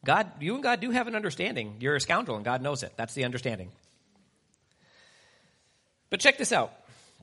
God, 0.04 0.32
you 0.40 0.56
and 0.56 0.64
God 0.64 0.80
do 0.80 0.90
have 0.90 1.08
an 1.08 1.16
understanding. 1.16 1.76
You're 1.80 1.98
a 1.98 2.02
scoundrel 2.02 2.38
and 2.38 2.46
God 2.46 2.64
knows 2.64 2.82
it. 2.82 2.94
That's 2.96 3.14
the 3.14 3.26
understanding. 3.26 3.72
But 6.12 6.20
check 6.20 6.38
this 6.38 6.52
out. 6.52 6.72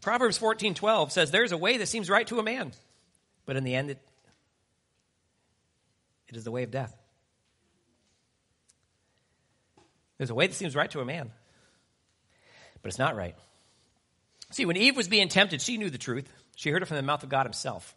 Proverbs 0.01 0.39
14:12 0.39 1.13
says 1.13 1.31
there's 1.31 1.53
a 1.53 1.57
way 1.57 1.77
that 1.77 1.87
seems 1.87 2.11
right 2.11 2.27
to 2.27 2.41
a 2.41 2.43
man, 2.43 2.73
but 3.47 3.57
in 3.57 3.63
the 3.63 3.77
end 3.77 3.91
it, 3.91 3.99
it 6.29 6.37
is 6.37 6.43
the 6.43 6.51
way 6.51 6.65
of 6.65 6.73
death. 6.73 6.97
There's 10.17 10.31
a 10.31 10.35
way 10.35 10.49
that 10.49 10.55
seems 10.55 10.75
right 10.75 10.91
to 10.91 11.01
a 11.01 11.05
man, 11.05 11.31
but 12.83 12.89
it's 12.89 12.99
not 12.99 13.15
right. 13.15 13.37
See, 14.51 14.65
when 14.65 14.77
Eve 14.77 14.97
was 14.97 15.07
being 15.07 15.29
tempted, 15.29 15.61
she 15.61 15.77
knew 15.77 15.91
the 15.91 15.99
truth. 15.99 16.29
She 16.57 16.71
heard 16.71 16.83
it 16.83 16.87
from 16.87 16.97
the 16.97 17.03
mouth 17.03 17.23
of 17.23 17.29
God 17.29 17.45
himself. 17.45 17.95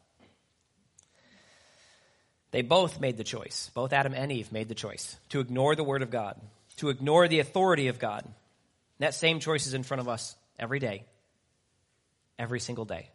They 2.52 2.62
both 2.62 3.00
made 3.00 3.16
the 3.16 3.24
choice. 3.24 3.72
Both 3.74 3.94
Adam 3.94 4.14
and 4.14 4.32
Eve 4.32 4.52
made 4.52 4.68
the 4.68 4.76
choice 4.76 5.16
to 5.30 5.40
ignore 5.40 5.76
the 5.76 5.86
word 5.86 6.02
of 6.02 6.12
God, 6.12 6.40
to 6.78 6.90
ignore 6.90 7.30
the 7.30 7.40
authority 7.40 7.88
of 7.88 7.98
God. 7.98 8.26
And 8.26 8.34
that 9.00 9.14
same 9.14 9.40
choice 9.40 9.66
is 9.66 9.74
in 9.74 9.84
front 9.84 10.02
of 10.02 10.10
us 10.10 10.36
every 10.62 10.80
day, 10.80 11.06
every 12.40 12.62
single 12.62 12.86
day, 12.86 13.10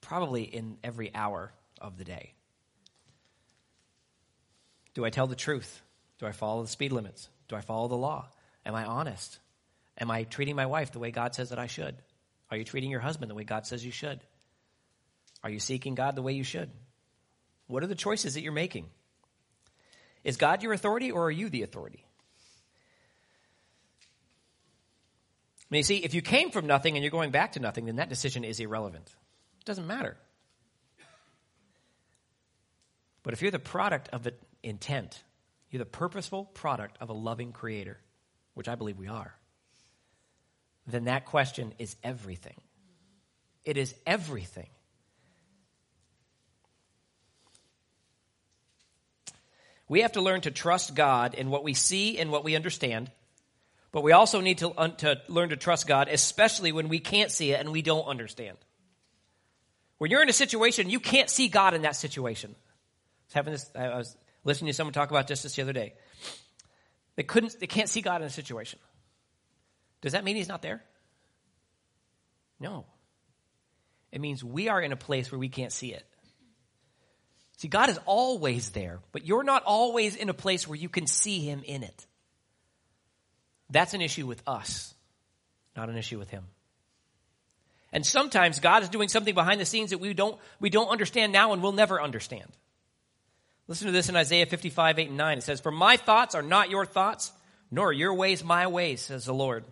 probably 0.00 0.42
in 0.42 0.76
every 0.84 1.12
hour 1.14 1.52
of 1.80 1.98
the 1.98 2.04
day. 2.04 2.34
Do 4.92 5.04
I 5.04 5.10
tell 5.10 5.26
the 5.26 5.34
truth? 5.34 5.82
Do 6.18 6.26
I 6.26 6.32
follow 6.32 6.62
the 6.62 6.68
speed 6.68 6.92
limits? 6.92 7.28
Do 7.48 7.56
I 7.56 7.60
follow 7.62 7.88
the 7.88 7.96
law? 7.96 8.28
Am 8.64 8.74
I 8.74 8.84
honest? 8.84 9.38
Am 9.98 10.10
I 10.10 10.24
treating 10.24 10.54
my 10.54 10.66
wife 10.66 10.92
the 10.92 10.98
way 10.98 11.10
God 11.10 11.34
says 11.34 11.50
that 11.50 11.58
I 11.58 11.66
should? 11.66 11.96
Are 12.50 12.56
you 12.56 12.64
treating 12.64 12.90
your 12.90 13.00
husband 13.00 13.30
the 13.30 13.34
way 13.34 13.44
God 13.44 13.66
says 13.66 13.84
you 13.84 13.90
should? 13.90 14.20
Are 15.42 15.50
you 15.50 15.58
seeking 15.58 15.94
God 15.94 16.14
the 16.14 16.22
way 16.22 16.34
you 16.34 16.44
should? 16.44 16.70
What 17.66 17.82
are 17.82 17.88
the 17.88 17.94
choices 17.94 18.34
that 18.34 18.42
you're 18.42 18.52
making? 18.52 18.86
Is 20.22 20.36
God 20.36 20.62
your 20.62 20.72
authority 20.72 21.10
or 21.10 21.24
are 21.26 21.30
you 21.30 21.48
the 21.48 21.62
authority? 21.62 22.06
Mean, 25.70 25.78
you 25.78 25.82
see, 25.82 25.96
if 25.96 26.14
you 26.14 26.22
came 26.22 26.50
from 26.50 26.66
nothing 26.66 26.96
and 26.96 27.02
you're 27.02 27.10
going 27.10 27.30
back 27.30 27.52
to 27.52 27.60
nothing, 27.60 27.86
then 27.86 27.96
that 27.96 28.08
decision 28.08 28.44
is 28.44 28.60
irrelevant. 28.60 29.08
It 29.60 29.64
doesn't 29.64 29.86
matter. 29.86 30.16
But 33.22 33.32
if 33.32 33.42
you're 33.42 33.50
the 33.50 33.58
product 33.58 34.10
of 34.12 34.22
the 34.22 34.34
intent, 34.62 35.22
you're 35.70 35.78
the 35.78 35.86
purposeful 35.86 36.44
product 36.44 36.98
of 37.00 37.08
a 37.08 37.14
loving 37.14 37.52
creator, 37.52 37.98
which 38.52 38.68
I 38.68 38.74
believe 38.74 38.98
we 38.98 39.08
are, 39.08 39.34
then 40.86 41.04
that 41.04 41.24
question 41.24 41.72
is 41.78 41.96
everything. 42.04 42.60
It 43.64 43.78
is 43.78 43.94
everything. 44.06 44.68
We 49.88 50.02
have 50.02 50.12
to 50.12 50.20
learn 50.20 50.42
to 50.42 50.50
trust 50.50 50.94
God 50.94 51.34
in 51.34 51.50
what 51.50 51.64
we 51.64 51.74
see 51.74 52.18
and 52.18 52.30
what 52.30 52.44
we 52.44 52.56
understand 52.56 53.10
but 53.94 54.02
we 54.02 54.10
also 54.10 54.40
need 54.40 54.58
to, 54.58 54.70
uh, 54.70 54.88
to 54.88 55.22
learn 55.28 55.50
to 55.50 55.56
trust 55.56 55.86
God, 55.86 56.08
especially 56.08 56.72
when 56.72 56.88
we 56.88 56.98
can't 56.98 57.30
see 57.30 57.52
it 57.52 57.60
and 57.60 57.70
we 57.70 57.80
don't 57.80 58.06
understand. 58.06 58.58
When 59.98 60.10
you're 60.10 60.20
in 60.20 60.28
a 60.28 60.32
situation, 60.32 60.90
you 60.90 60.98
can't 60.98 61.30
see 61.30 61.46
God 61.46 61.74
in 61.74 61.82
that 61.82 61.94
situation. 61.94 62.56
I 63.36 63.42
was, 63.42 63.52
this, 63.52 63.70
I 63.76 63.96
was 63.96 64.16
listening 64.42 64.70
to 64.70 64.74
someone 64.74 64.94
talk 64.94 65.10
about 65.10 65.28
just 65.28 65.44
this 65.44 65.54
the 65.54 65.62
other 65.62 65.72
day. 65.72 65.94
They 67.14 67.22
couldn't, 67.22 67.60
they 67.60 67.68
can't 67.68 67.88
see 67.88 68.00
God 68.00 68.20
in 68.20 68.26
a 68.26 68.30
situation. 68.30 68.80
Does 70.00 70.10
that 70.10 70.24
mean 70.24 70.34
He's 70.34 70.48
not 70.48 70.60
there? 70.60 70.82
No. 72.58 72.86
It 74.10 74.20
means 74.20 74.42
we 74.42 74.68
are 74.68 74.82
in 74.82 74.90
a 74.90 74.96
place 74.96 75.30
where 75.30 75.38
we 75.38 75.48
can't 75.48 75.72
see 75.72 75.92
it. 75.92 76.04
See, 77.58 77.68
God 77.68 77.90
is 77.90 78.00
always 78.06 78.70
there, 78.70 78.98
but 79.12 79.24
you're 79.24 79.44
not 79.44 79.62
always 79.62 80.16
in 80.16 80.30
a 80.30 80.34
place 80.34 80.66
where 80.66 80.76
you 80.76 80.88
can 80.88 81.06
see 81.06 81.38
Him 81.38 81.62
in 81.64 81.84
it. 81.84 82.06
That's 83.70 83.94
an 83.94 84.00
issue 84.00 84.26
with 84.26 84.42
us, 84.46 84.94
not 85.76 85.88
an 85.88 85.96
issue 85.96 86.18
with 86.18 86.30
him. 86.30 86.44
And 87.92 88.04
sometimes 88.04 88.58
God 88.60 88.82
is 88.82 88.88
doing 88.88 89.08
something 89.08 89.34
behind 89.34 89.60
the 89.60 89.64
scenes 89.64 89.90
that 89.90 89.98
we 89.98 90.14
don't, 90.14 90.38
we 90.60 90.68
don't 90.68 90.88
understand 90.88 91.32
now 91.32 91.52
and 91.52 91.62
we'll 91.62 91.72
never 91.72 92.02
understand. 92.02 92.50
Listen 93.68 93.86
to 93.86 93.92
this 93.92 94.08
in 94.08 94.16
Isaiah 94.16 94.46
55, 94.46 94.98
8 94.98 95.08
and 95.08 95.16
9. 95.16 95.38
It 95.38 95.44
says, 95.44 95.60
For 95.60 95.70
my 95.70 95.96
thoughts 95.96 96.34
are 96.34 96.42
not 96.42 96.70
your 96.70 96.84
thoughts, 96.84 97.32
nor 97.70 97.92
your 97.92 98.14
ways 98.14 98.44
my 98.44 98.66
ways, 98.66 99.00
says 99.00 99.24
the 99.24 99.32
Lord. 99.32 99.64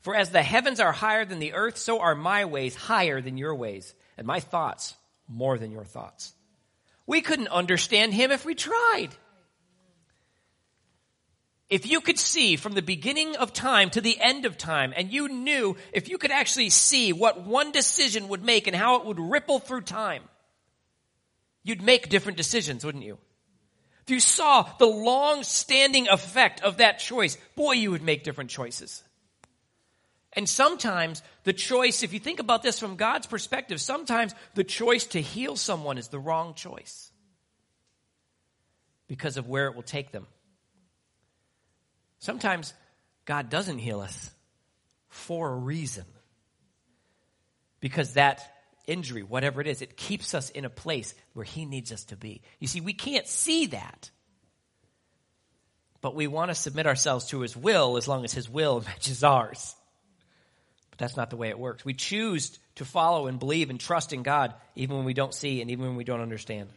For 0.00 0.16
as 0.16 0.30
the 0.30 0.42
heavens 0.42 0.80
are 0.80 0.92
higher 0.92 1.24
than 1.24 1.38
the 1.38 1.52
earth, 1.52 1.76
so 1.76 2.00
are 2.00 2.14
my 2.14 2.46
ways 2.46 2.74
higher 2.74 3.20
than 3.20 3.36
your 3.36 3.54
ways, 3.54 3.94
and 4.16 4.26
my 4.26 4.40
thoughts 4.40 4.94
more 5.28 5.58
than 5.58 5.70
your 5.70 5.84
thoughts. 5.84 6.32
We 7.06 7.20
couldn't 7.20 7.48
understand 7.48 8.14
him 8.14 8.30
if 8.30 8.44
we 8.44 8.54
tried. 8.54 9.10
If 11.70 11.86
you 11.86 12.00
could 12.00 12.18
see 12.18 12.56
from 12.56 12.72
the 12.72 12.82
beginning 12.82 13.36
of 13.36 13.52
time 13.52 13.90
to 13.90 14.00
the 14.00 14.18
end 14.20 14.44
of 14.44 14.58
time, 14.58 14.92
and 14.96 15.12
you 15.12 15.28
knew 15.28 15.76
if 15.92 16.08
you 16.08 16.18
could 16.18 16.32
actually 16.32 16.68
see 16.68 17.12
what 17.12 17.42
one 17.46 17.70
decision 17.70 18.28
would 18.28 18.44
make 18.44 18.66
and 18.66 18.74
how 18.74 18.96
it 18.96 19.06
would 19.06 19.20
ripple 19.20 19.60
through 19.60 19.82
time, 19.82 20.24
you'd 21.62 21.80
make 21.80 22.08
different 22.08 22.36
decisions, 22.36 22.84
wouldn't 22.84 23.04
you? 23.04 23.18
If 24.02 24.10
you 24.10 24.18
saw 24.18 24.62
the 24.78 24.86
long 24.86 25.44
standing 25.44 26.08
effect 26.08 26.60
of 26.62 26.78
that 26.78 26.98
choice, 26.98 27.38
boy, 27.54 27.72
you 27.72 27.92
would 27.92 28.02
make 28.02 28.24
different 28.24 28.50
choices. 28.50 29.04
And 30.32 30.48
sometimes 30.48 31.22
the 31.44 31.52
choice, 31.52 32.02
if 32.02 32.12
you 32.12 32.18
think 32.18 32.40
about 32.40 32.64
this 32.64 32.80
from 32.80 32.96
God's 32.96 33.28
perspective, 33.28 33.80
sometimes 33.80 34.34
the 34.54 34.64
choice 34.64 35.06
to 35.06 35.22
heal 35.22 35.54
someone 35.54 35.98
is 35.98 36.08
the 36.08 36.18
wrong 36.18 36.54
choice 36.54 37.12
because 39.06 39.36
of 39.36 39.48
where 39.48 39.66
it 39.66 39.76
will 39.76 39.82
take 39.82 40.10
them. 40.10 40.26
Sometimes 42.20 42.72
God 43.24 43.50
doesn't 43.50 43.78
heal 43.78 44.00
us 44.00 44.30
for 45.08 45.50
a 45.50 45.56
reason. 45.56 46.04
Because 47.80 48.12
that 48.12 48.42
injury, 48.86 49.22
whatever 49.22 49.60
it 49.60 49.66
is, 49.66 49.82
it 49.82 49.96
keeps 49.96 50.34
us 50.34 50.50
in 50.50 50.64
a 50.64 50.70
place 50.70 51.14
where 51.32 51.44
He 51.44 51.64
needs 51.64 51.92
us 51.92 52.04
to 52.04 52.16
be. 52.16 52.42
You 52.58 52.68
see, 52.68 52.80
we 52.80 52.92
can't 52.92 53.26
see 53.26 53.66
that. 53.66 54.10
but 56.00 56.14
we 56.14 56.26
want 56.26 56.50
to 56.50 56.54
submit 56.54 56.86
ourselves 56.86 57.26
to 57.26 57.40
his 57.40 57.56
will 57.56 57.96
as 57.96 58.08
long 58.08 58.24
as 58.24 58.32
his 58.32 58.48
will 58.48 58.80
matches 58.86 59.22
ours. 59.24 59.74
But 60.90 60.98
that's 60.98 61.16
not 61.16 61.30
the 61.30 61.36
way 61.36 61.48
it 61.50 61.58
works. 61.58 61.84
We 61.84 61.94
choose 61.94 62.58
to 62.76 62.84
follow 62.84 63.26
and 63.26 63.38
believe 63.38 63.70
and 63.70 63.78
trust 63.78 64.12
in 64.12 64.22
God 64.22 64.54
even 64.74 64.96
when 64.96 65.04
we 65.04 65.14
don't 65.14 65.34
see 65.34 65.60
and 65.60 65.70
even 65.70 65.86
when 65.86 65.96
we 65.96 66.04
don't 66.04 66.20
understand. 66.20 66.70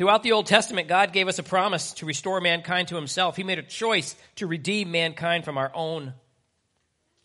Throughout 0.00 0.22
the 0.22 0.32
Old 0.32 0.46
Testament, 0.46 0.88
God 0.88 1.12
gave 1.12 1.28
us 1.28 1.38
a 1.38 1.42
promise 1.42 1.92
to 1.92 2.06
restore 2.06 2.40
mankind 2.40 2.88
to 2.88 2.96
himself. 2.96 3.36
He 3.36 3.44
made 3.44 3.58
a 3.58 3.62
choice 3.62 4.16
to 4.36 4.46
redeem 4.46 4.90
mankind 4.90 5.44
from 5.44 5.58
our 5.58 5.70
own 5.74 6.14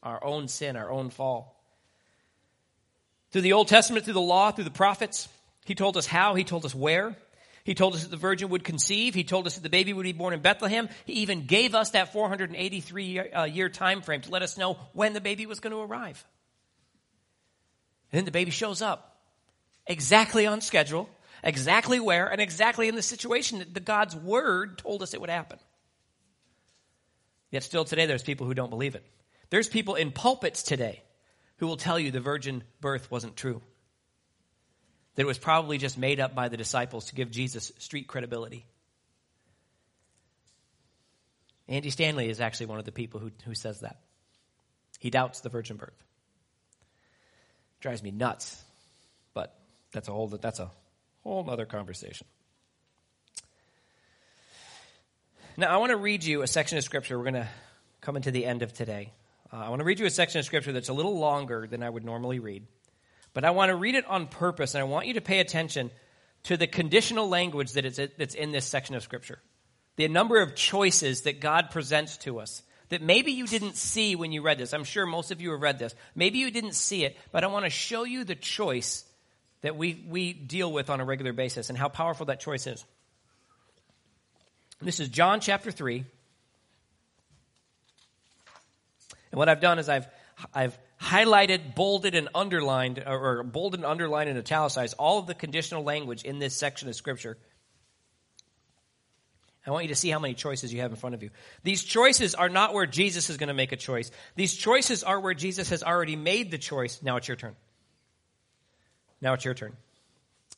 our 0.03 0.21
own 0.21 0.49
sin, 0.49 0.75
our 0.75 0.91
own 0.91 1.09
fall. 1.09 1.57
Through 3.31 3.43
the 3.43 3.53
Old 3.53 3.69
Testament, 3.69 4.03
through 4.03 4.15
the 4.15 4.19
law, 4.19 4.51
through 4.51 4.65
the 4.65 4.71
prophets, 4.71 5.29
he 5.63 5.73
told 5.73 5.95
us 5.95 6.05
how, 6.05 6.35
he 6.35 6.43
told 6.43 6.65
us 6.65 6.75
where. 6.75 7.15
He 7.63 7.75
told 7.75 7.95
us 7.95 8.03
that 8.03 8.11
the 8.11 8.17
virgin 8.17 8.49
would 8.49 8.65
conceive. 8.65 9.15
He 9.15 9.23
told 9.23 9.47
us 9.47 9.55
that 9.55 9.63
the 9.63 9.69
baby 9.69 9.93
would 9.93 10.03
be 10.03 10.11
born 10.11 10.33
in 10.33 10.41
Bethlehem. 10.41 10.89
He 11.05 11.13
even 11.13 11.45
gave 11.45 11.75
us 11.75 11.91
that 11.91 12.11
483 12.11 13.05
year, 13.05 13.29
uh, 13.33 13.43
year 13.45 13.69
time 13.69 14.01
frame 14.01 14.19
to 14.19 14.31
let 14.31 14.41
us 14.41 14.57
know 14.57 14.77
when 14.91 15.13
the 15.13 15.21
baby 15.21 15.45
was 15.45 15.61
going 15.61 15.71
to 15.71 15.79
arrive. 15.79 16.25
And 18.11 18.17
then 18.17 18.25
the 18.25 18.31
baby 18.31 18.51
shows 18.51 18.81
up 18.81 19.17
exactly 19.87 20.45
on 20.45 20.59
schedule, 20.59 21.09
exactly 21.43 21.99
where, 21.99 22.27
and 22.27 22.41
exactly 22.41 22.87
in 22.87 22.95
the 22.95 23.01
situation 23.01 23.59
that 23.59 23.73
the 23.73 23.79
God's 23.79 24.15
word 24.15 24.77
told 24.77 25.01
us 25.01 25.13
it 25.13 25.21
would 25.21 25.29
happen. 25.29 25.59
Yet 27.51 27.63
still 27.63 27.85
today, 27.85 28.05
there's 28.05 28.23
people 28.23 28.47
who 28.47 28.53
don't 28.53 28.69
believe 28.69 28.95
it. 28.95 29.05
There's 29.49 29.69
people 29.69 29.95
in 29.95 30.11
pulpits 30.11 30.63
today 30.63 31.03
who 31.57 31.67
will 31.67 31.77
tell 31.77 31.99
you 31.99 32.11
the 32.11 32.19
virgin 32.19 32.63
birth 32.81 33.09
wasn't 33.09 33.35
true 33.35 33.61
that 35.15 35.21
it 35.21 35.25
was 35.25 35.37
probably 35.37 35.77
just 35.77 35.97
made 35.97 36.19
up 36.19 36.35
by 36.35 36.49
the 36.49 36.57
disciples 36.57 37.05
to 37.05 37.15
give 37.15 37.31
Jesus 37.31 37.71
street 37.77 38.07
credibility. 38.07 38.65
Andy 41.67 41.89
Stanley 41.89 42.29
is 42.29 42.41
actually 42.41 42.67
one 42.67 42.79
of 42.79 42.85
the 42.85 42.91
people 42.91 43.19
who, 43.19 43.31
who 43.45 43.55
says 43.55 43.79
that. 43.79 43.97
He 44.99 45.09
doubts 45.09 45.39
the 45.39 45.49
virgin 45.49 45.77
birth. 45.77 46.03
Drives 47.79 48.03
me 48.03 48.11
nuts, 48.11 48.61
but 49.33 49.57
that's 49.91 50.07
a 50.07 50.11
whole 50.11 50.27
that's 50.27 50.59
a 50.59 50.69
whole 51.29 51.49
other 51.49 51.65
conversation. 51.65 52.27
Now, 55.57 55.73
I 55.73 55.77
want 55.77 55.91
to 55.91 55.97
read 55.97 56.23
you 56.23 56.41
a 56.41 56.47
section 56.47 56.77
of 56.77 56.83
scripture. 56.83 57.17
We're 57.17 57.23
going 57.23 57.35
to 57.35 57.47
come 58.01 58.15
into 58.15 58.31
the 58.31 58.45
end 58.45 58.61
of 58.61 58.73
today. 58.73 59.13
Uh, 59.51 59.57
I 59.57 59.69
want 59.69 59.79
to 59.79 59.85
read 59.85 59.99
you 59.99 60.05
a 60.05 60.09
section 60.09 60.39
of 60.39 60.45
scripture 60.45 60.73
that's 60.73 60.89
a 60.89 60.93
little 60.93 61.17
longer 61.17 61.65
than 61.65 61.81
I 61.81 61.89
would 61.89 62.03
normally 62.03 62.39
read. 62.39 62.67
But 63.33 63.45
I 63.45 63.51
want 63.51 63.69
to 63.69 63.75
read 63.75 63.95
it 63.95 64.05
on 64.05 64.27
purpose, 64.27 64.75
and 64.75 64.81
I 64.81 64.85
want 64.85 65.07
you 65.07 65.13
to 65.15 65.21
pay 65.21 65.39
attention 65.39 65.91
to 66.43 66.57
the 66.57 66.67
conditional 66.67 67.27
language 67.27 67.73
that 67.73 67.85
is, 67.85 67.99
that's 68.17 68.35
in 68.35 68.51
this 68.51 68.65
section 68.65 68.95
of 68.95 69.03
Scripture. 69.03 69.39
The 69.95 70.07
number 70.07 70.41
of 70.41 70.55
choices 70.55 71.21
that 71.21 71.39
God 71.39 71.71
presents 71.71 72.17
to 72.17 72.39
us 72.39 72.61
that 72.89 73.01
maybe 73.01 73.31
you 73.31 73.47
didn't 73.47 73.77
see 73.77 74.15
when 74.15 74.31
you 74.31 74.41
read 74.41 74.59
this. 74.59 74.73
I'm 74.73 74.83
sure 74.83 75.05
most 75.05 75.31
of 75.31 75.41
you 75.41 75.51
have 75.51 75.61
read 75.61 75.79
this. 75.79 75.95
Maybe 76.13 76.37
you 76.37 76.51
didn't 76.51 76.75
see 76.75 77.03
it, 77.03 77.17
but 77.31 77.43
I 77.43 77.47
want 77.47 77.65
to 77.65 77.71
show 77.71 78.03
you 78.03 78.23
the 78.23 78.35
choice 78.35 79.05
that 79.65 79.75
we, 79.75 80.03
we 80.07 80.33
deal 80.33 80.71
with 80.71 80.89
on 80.89 80.99
a 81.01 81.05
regular 81.05 81.33
basis 81.33 81.69
and 81.69 81.77
how 81.77 81.89
powerful 81.89 82.27
that 82.27 82.39
choice 82.39 82.67
is. 82.67 82.85
This 84.81 84.99
is 84.99 85.09
John 85.09 85.39
chapter 85.39 85.71
3. 85.71 86.05
And 89.31 89.39
what 89.39 89.49
I've 89.49 89.61
done 89.61 89.79
is 89.79 89.89
I've, 89.89 90.07
I've 90.53 90.77
highlighted, 91.01 91.73
bolded, 91.75 92.13
and 92.13 92.29
underlined, 92.35 93.03
or 93.05 93.43
bolded 93.43 93.79
and 93.79 93.85
underlined 93.85 94.29
and 94.29 94.37
italicized 94.37 94.95
all 94.99 95.19
of 95.19 95.27
the 95.27 95.33
conditional 95.33 95.83
language 95.83 96.23
in 96.23 96.37
this 96.37 96.55
section 96.55 96.87
of 96.87 96.95
Scripture. 96.95 97.37
I 99.65 99.71
want 99.71 99.85
you 99.85 99.89
to 99.89 99.95
see 99.95 100.09
how 100.11 100.19
many 100.19 100.35
choices 100.35 100.71
you 100.71 100.81
have 100.81 100.91
in 100.91 100.97
front 100.97 101.15
of 101.15 101.23
you. 101.23 101.31
These 101.63 101.83
choices 101.83 102.35
are 102.35 102.49
not 102.49 102.75
where 102.75 102.85
Jesus 102.85 103.31
is 103.31 103.37
going 103.37 103.47
to 103.47 103.55
make 103.55 103.71
a 103.71 103.77
choice. 103.77 104.11
These 104.35 104.53
choices 104.53 105.03
are 105.03 105.19
where 105.19 105.33
Jesus 105.33 105.71
has 105.71 105.81
already 105.81 106.15
made 106.15 106.51
the 106.51 106.59
choice. 106.59 107.01
Now 107.01 107.17
it's 107.17 107.27
your 107.27 107.35
turn. 107.35 107.55
Now 109.25 109.33
it's 109.33 109.43
your 109.43 109.55
turn. 109.55 109.71
It 110.51 110.57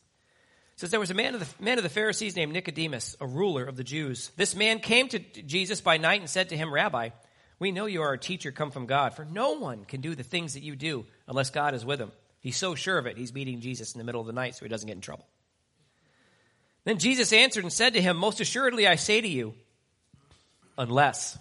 says 0.81 0.91
there 0.91 0.99
was 0.99 1.09
a 1.09 1.13
man 1.13 1.33
of 1.33 1.39
the 1.39 1.63
man 1.63 1.77
of 1.77 1.85
the 1.85 1.89
Pharisees 1.89 2.35
named 2.35 2.51
Nicodemus, 2.51 3.15
a 3.21 3.25
ruler 3.25 3.63
of 3.63 3.77
the 3.77 3.83
Jews. 3.83 4.29
This 4.35 4.57
man 4.57 4.79
came 4.79 5.07
to 5.07 5.19
Jesus 5.19 5.79
by 5.79 5.95
night 5.95 6.19
and 6.19 6.29
said 6.29 6.49
to 6.49 6.57
him, 6.57 6.73
Rabbi, 6.73 7.11
we 7.59 7.71
know 7.71 7.85
you 7.85 8.01
are 8.01 8.11
a 8.11 8.19
teacher 8.19 8.51
come 8.51 8.71
from 8.71 8.85
God, 8.85 9.13
for 9.13 9.23
no 9.23 9.53
one 9.53 9.85
can 9.85 10.01
do 10.01 10.15
the 10.15 10.23
things 10.23 10.55
that 10.55 10.63
you 10.63 10.75
do 10.75 11.05
unless 11.29 11.49
God 11.49 11.75
is 11.75 11.85
with 11.85 12.01
him. 12.01 12.11
He's 12.41 12.57
so 12.57 12.75
sure 12.75 12.97
of 12.97 13.05
it, 13.05 13.17
he's 13.17 13.33
meeting 13.33 13.61
Jesus 13.61 13.93
in 13.93 13.99
the 13.99 14.03
middle 14.03 14.19
of 14.19 14.27
the 14.27 14.33
night 14.33 14.55
so 14.55 14.65
he 14.65 14.69
doesn't 14.69 14.85
get 14.85 14.97
in 14.97 15.01
trouble. 15.01 15.25
Then 16.83 16.99
Jesus 16.99 17.31
answered 17.31 17.63
and 17.63 17.71
said 17.71 17.93
to 17.93 18.01
him, 18.01 18.17
Most 18.17 18.41
assuredly 18.41 18.85
I 18.85 18.95
say 18.95 19.21
to 19.21 19.27
you, 19.29 19.53
unless 20.77 21.37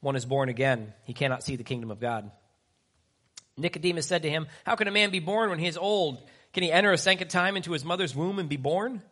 one 0.00 0.16
is 0.16 0.24
born 0.24 0.48
again, 0.48 0.92
he 1.04 1.12
cannot 1.12 1.44
see 1.44 1.54
the 1.54 1.62
kingdom 1.62 1.92
of 1.92 2.00
God. 2.00 2.32
Nicodemus 3.56 4.06
said 4.06 4.22
to 4.22 4.30
him, 4.30 4.46
How 4.64 4.76
can 4.76 4.88
a 4.88 4.92
man 4.92 5.10
be 5.10 5.20
born 5.20 5.50
when 5.50 5.58
he 5.58 5.66
is 5.66 5.76
old? 5.76 6.22
Can 6.52 6.62
he 6.62 6.72
enter 6.72 6.92
a 6.92 6.98
second 6.98 7.28
time 7.28 7.56
into 7.56 7.72
his 7.72 7.84
mother's 7.84 8.14
womb 8.14 8.38
and 8.38 8.48
be 8.48 8.56
born? 8.56 9.02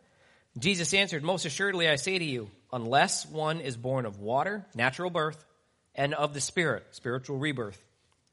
Jesus 0.57 0.93
answered, 0.93 1.23
Most 1.23 1.45
assuredly 1.45 1.87
I 1.87 1.95
say 1.95 2.19
to 2.19 2.25
you, 2.25 2.49
unless 2.73 3.25
one 3.25 3.61
is 3.61 3.77
born 3.77 4.05
of 4.05 4.19
water, 4.19 4.65
natural 4.75 5.09
birth, 5.09 5.43
and 5.95 6.13
of 6.13 6.33
the 6.33 6.41
Spirit, 6.41 6.85
spiritual 6.91 7.37
rebirth, 7.37 7.81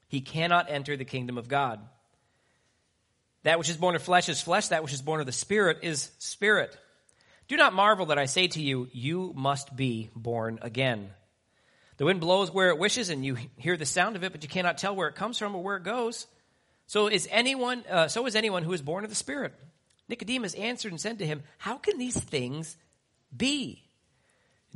he 0.07 0.21
cannot 0.21 0.69
enter 0.69 0.97
the 0.97 1.05
kingdom 1.05 1.37
of 1.37 1.47
God. 1.47 1.79
That 3.43 3.57
which 3.57 3.69
is 3.69 3.77
born 3.77 3.95
of 3.95 4.03
flesh 4.03 4.27
is 4.27 4.41
flesh, 4.41 4.69
that 4.69 4.83
which 4.83 4.93
is 4.93 5.01
born 5.01 5.21
of 5.21 5.25
the 5.25 5.31
Spirit 5.31 5.79
is 5.83 6.11
spirit. 6.19 6.77
Do 7.47 7.57
not 7.57 7.73
marvel 7.73 8.07
that 8.07 8.19
I 8.19 8.25
say 8.25 8.47
to 8.47 8.61
you, 8.61 8.89
you 8.91 9.33
must 9.35 9.75
be 9.75 10.09
born 10.15 10.59
again. 10.61 11.09
The 11.99 12.05
wind 12.05 12.21
blows 12.21 12.49
where 12.49 12.69
it 12.69 12.79
wishes, 12.79 13.09
and 13.09 13.25
you 13.25 13.35
hear 13.57 13.75
the 13.75 13.85
sound 13.85 14.15
of 14.15 14.23
it, 14.23 14.31
but 14.31 14.41
you 14.41 14.47
cannot 14.47 14.77
tell 14.77 14.95
where 14.95 15.09
it 15.09 15.15
comes 15.15 15.37
from 15.37 15.53
or 15.53 15.61
where 15.61 15.75
it 15.75 15.83
goes. 15.83 16.27
So 16.87 17.07
is 17.07 17.27
anyone, 17.29 17.83
uh, 17.89 18.07
so 18.07 18.25
is 18.25 18.37
anyone 18.37 18.63
who 18.63 18.71
is 18.71 18.81
born 18.81 19.03
of 19.03 19.09
the 19.09 19.17
Spirit. 19.17 19.53
Nicodemus 20.07 20.53
answered 20.53 20.93
and 20.93 20.99
said 20.99 21.19
to 21.19 21.25
him, 21.25 21.43
How 21.57 21.75
can 21.75 21.97
these 21.97 22.17
things 22.17 22.77
be? 23.35 23.83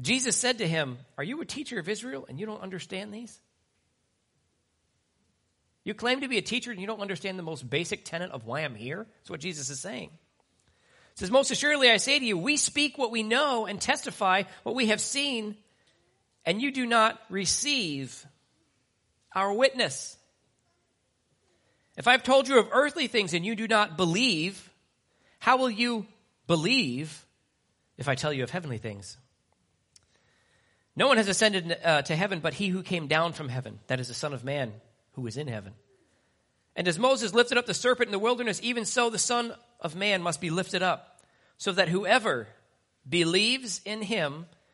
Jesus 0.02 0.36
said 0.36 0.58
to 0.58 0.68
him, 0.68 0.98
Are 1.18 1.24
you 1.24 1.40
a 1.40 1.46
teacher 1.46 1.80
of 1.80 1.88
Israel 1.88 2.26
and 2.28 2.42
you 2.42 2.46
don't 2.46 2.62
understand 2.62 3.14
these? 3.14 3.40
You 5.86 5.94
claim 5.94 6.22
to 6.22 6.28
be 6.28 6.38
a 6.38 6.42
teacher 6.42 6.72
and 6.72 6.82
you 6.82 6.88
don't 6.88 7.02
understand 7.02 7.40
the 7.40 7.44
most 7.44 7.70
basic 7.70 8.04
tenet 8.04 8.32
of 8.32 8.46
why 8.46 8.62
I'm 8.62 8.76
here? 8.76 9.08
That's 9.20 9.30
what 9.30 9.40
Jesus 9.40 9.70
is 9.70 9.80
saying. 9.80 10.10
He 10.10 11.20
says, 11.20 11.32
Most 11.32 11.52
assuredly 11.52 11.90
I 11.90 11.98
say 11.98 12.20
to 12.20 12.26
you, 12.26 12.38
we 12.38 12.58
speak 12.58 12.98
what 12.98 13.12
we 13.12 13.24
know 13.24 13.66
and 13.66 13.80
testify 13.80 14.44
what 14.64 14.76
we 14.76 14.88
have 14.88 15.00
seen, 15.00 15.56
and 16.46 16.62
you 16.62 16.72
do 16.72 16.86
not 16.86 17.20
receive 17.30 18.26
our 19.34 19.54
witness. 19.54 20.18
If 21.98 22.08
I've 22.08 22.24
told 22.24 22.48
you 22.48 22.60
of 22.60 22.70
earthly 22.72 23.08
things 23.08 23.34
and 23.34 23.46
you 23.46 23.56
do 23.56 23.68
not 23.68 23.98
believe, 23.98 24.70
how 25.40 25.58
will 25.58 25.70
you 25.70 26.06
believe 26.48 27.26
if 27.98 28.08
I 28.08 28.16
tell 28.16 28.34
you 28.34 28.44
of 28.44 28.50
heavenly 28.50 28.78
things? 28.78 29.18
No 30.96 31.08
one 31.08 31.18
has 31.18 31.28
ascended 31.28 31.78
uh, 31.84 32.02
to 32.04 32.16
heaven 32.16 32.40
but 32.40 32.54
he 32.54 32.68
who 32.68 32.84
came 32.84 33.08
down 33.08 33.34
from 33.34 33.50
heaven, 33.50 33.80
that 33.88 34.00
is 34.00 34.08
the 34.08 34.14
Son 34.14 34.34
of 34.34 34.44
Man 34.44 34.74
who 35.14 35.26
is 35.28 35.38
in 35.38 35.48
heaven. 35.48 35.74
And 36.76 36.88
as 36.88 36.98
Moses 36.98 37.34
lifted 37.34 37.58
up 37.58 37.66
the 37.66 37.74
serpent 37.74 38.08
in 38.08 38.12
the 38.12 38.20
wilderness, 38.20 38.60
even 38.64 38.86
so 38.86 39.10
the 39.10 39.20
Son 39.20 39.54
of 39.80 39.96
Man 39.96 40.24
must 40.24 40.42
be 40.42 40.50
lifted 40.50 40.82
up, 40.82 41.22
so 41.58 41.72
that 41.72 41.90
whoever 41.90 42.48
believes 43.08 43.82
in 43.86 44.02
him 44.02 44.48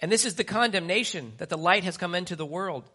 And 0.00 0.10
this 0.10 0.24
is 0.24 0.34
the 0.34 0.44
condemnation 0.44 1.34
that 1.38 1.50
the 1.50 1.58
light 1.58 1.84
has 1.84 1.96
come 1.96 2.14
into 2.14 2.34
the 2.34 2.46
world, 2.46 2.88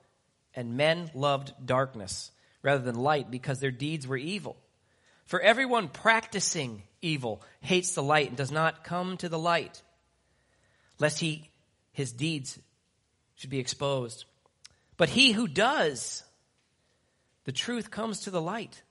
and 0.56 0.76
men 0.76 1.12
loved 1.14 1.54
darkness 1.64 2.32
rather 2.62 2.84
than 2.84 2.96
light 2.96 3.30
because 3.30 3.60
their 3.60 3.72
deeds 3.72 4.08
were 4.08 4.18
evil. 4.18 4.58
For 5.26 5.40
everyone 5.40 5.88
practicing 5.88 6.82
evil 7.02 7.44
hates 7.62 7.94
the 7.94 8.04
light 8.04 8.30
and 8.30 8.38
does 8.38 8.52
not 8.52 8.84
come 8.84 9.18
to 9.18 9.30
the 9.30 9.40
light, 9.40 9.82
lest 11.00 11.20
he 11.20 11.50
his 11.92 12.12
deeds 12.12 12.60
should 13.36 13.50
be 13.50 13.60
exposed. 13.60 14.26
But 14.98 15.10
he 15.10 15.32
who 15.32 15.48
does, 15.48 16.24
the 17.46 17.52
truth 17.52 17.92
comes 17.92 18.22
to 18.22 18.32
the 18.32 18.42
light, 18.42 18.82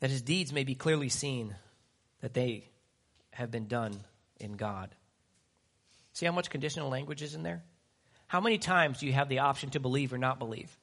that 0.00 0.10
his 0.10 0.22
deeds 0.22 0.52
may 0.52 0.64
be 0.64 0.74
clearly 0.74 1.08
seen, 1.08 1.54
that 2.20 2.34
they 2.34 2.68
have 3.32 3.50
been 3.50 3.66
done 3.66 3.94
in 4.38 4.52
God. 4.52 4.94
See 6.12 6.26
how 6.26 6.32
much 6.32 6.50
conditional 6.50 6.88
language 6.88 7.22
is 7.22 7.34
in 7.34 7.42
there? 7.42 7.62
How 8.26 8.40
many 8.40 8.58
times 8.58 8.98
do 8.98 9.06
you 9.06 9.12
have 9.12 9.28
the 9.28 9.40
option 9.40 9.70
to 9.70 9.80
believe 9.80 10.12
or 10.12 10.18
not 10.18 10.38
believe? 10.38 10.76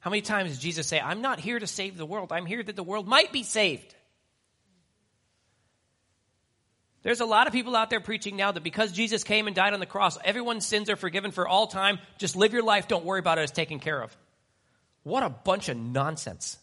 How 0.00 0.10
many 0.10 0.22
times 0.22 0.50
does 0.50 0.58
Jesus 0.58 0.86
say, 0.86 1.00
I'm 1.00 1.22
not 1.22 1.40
here 1.40 1.58
to 1.58 1.66
save 1.66 1.96
the 1.96 2.06
world, 2.06 2.32
I'm 2.32 2.46
here 2.46 2.62
that 2.62 2.76
the 2.76 2.84
world 2.84 3.08
might 3.08 3.32
be 3.32 3.42
saved? 3.42 3.94
There's 7.02 7.20
a 7.20 7.26
lot 7.26 7.46
of 7.46 7.52
people 7.52 7.76
out 7.76 7.90
there 7.90 8.00
preaching 8.00 8.36
now 8.36 8.52
that 8.52 8.62
because 8.62 8.92
Jesus 8.92 9.24
came 9.24 9.46
and 9.46 9.56
died 9.56 9.72
on 9.72 9.80
the 9.80 9.86
cross, 9.86 10.18
everyone's 10.24 10.66
sins 10.66 10.90
are 10.90 10.96
forgiven 10.96 11.30
for 11.30 11.46
all 11.46 11.66
time. 11.66 11.98
Just 12.18 12.36
live 12.36 12.52
your 12.52 12.62
life, 12.62 12.88
don't 12.88 13.04
worry 13.04 13.20
about 13.20 13.38
it, 13.38 13.42
it's 13.42 13.52
taken 13.52 13.78
care 13.78 14.00
of. 14.02 14.16
What 15.04 15.22
a 15.22 15.30
bunch 15.30 15.68
of 15.68 15.76
nonsense. 15.76 16.58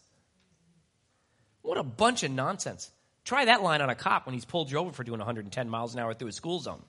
What 1.62 1.78
a 1.78 1.82
bunch 1.82 2.22
of 2.22 2.30
nonsense. 2.30 2.90
Try 3.24 3.46
that 3.46 3.62
line 3.62 3.80
on 3.80 3.90
a 3.90 3.94
cop 3.94 4.26
when 4.26 4.34
he's 4.34 4.44
pulled 4.44 4.70
you 4.70 4.78
over 4.78 4.92
for 4.92 5.02
doing 5.02 5.18
110 5.18 5.68
miles 5.68 5.94
an 5.94 6.00
hour 6.00 6.14
through 6.14 6.28
a 6.28 6.32
school 6.32 6.60
zone. 6.60 6.82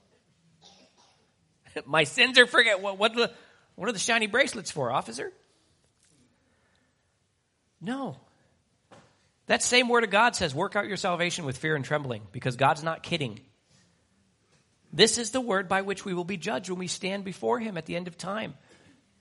My 1.85 2.03
sins 2.03 2.37
are 2.37 2.47
forget. 2.47 2.81
What, 2.81 2.97
what, 2.97 3.15
what 3.75 3.89
are 3.89 3.93
the 3.93 3.99
shiny 3.99 4.27
bracelets 4.27 4.71
for, 4.71 4.91
officer? 4.91 5.31
No. 7.81 8.17
That 9.47 9.63
same 9.63 9.87
word 9.87 10.03
of 10.03 10.09
God 10.09 10.35
says, 10.35 10.53
work 10.53 10.75
out 10.75 10.87
your 10.87 10.97
salvation 10.97 11.45
with 11.45 11.57
fear 11.57 11.75
and 11.75 11.85
trembling, 11.85 12.21
because 12.31 12.55
God's 12.55 12.83
not 12.83 13.03
kidding. 13.03 13.39
This 14.91 15.17
is 15.17 15.31
the 15.31 15.41
word 15.41 15.69
by 15.69 15.81
which 15.81 16.05
we 16.05 16.13
will 16.13 16.25
be 16.25 16.37
judged 16.37 16.69
when 16.69 16.79
we 16.79 16.87
stand 16.87 17.23
before 17.23 17.59
Him 17.59 17.77
at 17.77 17.85
the 17.85 17.95
end 17.95 18.07
of 18.07 18.17
time. 18.17 18.55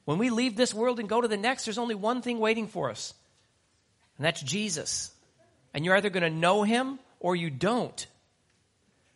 When 0.05 0.19
we 0.19 0.31
leave 0.31 0.57
this 0.57 0.75
world 0.75 1.01
and 1.01 1.09
go 1.09 1.21
to 1.21 1.29
the 1.29 1.37
next, 1.37 1.65
there's 1.65 1.79
only 1.79 1.95
one 1.95 2.23
thing 2.23 2.39
waiting 2.39 2.67
for 2.67 2.91
us, 2.91 3.15
and 4.17 4.25
that's 4.25 4.41
Jesus. 4.41 5.11
And 5.75 5.85
you're 5.85 5.97
either 5.97 6.11
going 6.11 6.23
to 6.23 6.31
know 6.31 6.63
Him 6.63 6.99
or 7.21 7.37
you 7.37 7.51
don't. 7.51 8.07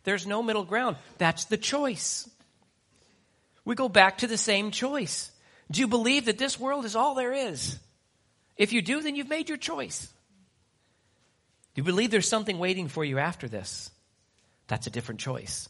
There's 0.03 0.27
no 0.27 0.41
middle 0.43 0.63
ground. 0.63 0.97
That's 1.17 1.45
the 1.45 1.57
choice. 1.57 2.29
We 3.65 3.75
go 3.75 3.89
back 3.89 4.19
to 4.19 4.27
the 4.27 4.37
same 4.37 4.71
choice. 4.71 5.31
Do 5.69 5.79
you 5.79 5.87
believe 5.87 6.25
that 6.25 6.37
this 6.37 6.59
world 6.59 6.85
is 6.85 6.95
all 6.95 7.15
there 7.15 7.33
is? 7.33 7.77
If 8.57 8.73
you 8.73 8.81
do, 8.81 9.01
then 9.01 9.15
you've 9.15 9.29
made 9.29 9.49
your 9.49 9.57
choice. 9.57 10.07
Do 11.73 11.79
you 11.79 11.83
believe 11.83 12.11
there's 12.11 12.27
something 12.27 12.59
waiting 12.59 12.89
for 12.89 13.05
you 13.05 13.17
after 13.17 13.47
this? 13.47 13.89
That's 14.67 14.87
a 14.87 14.91
different 14.91 15.21
choice. 15.21 15.69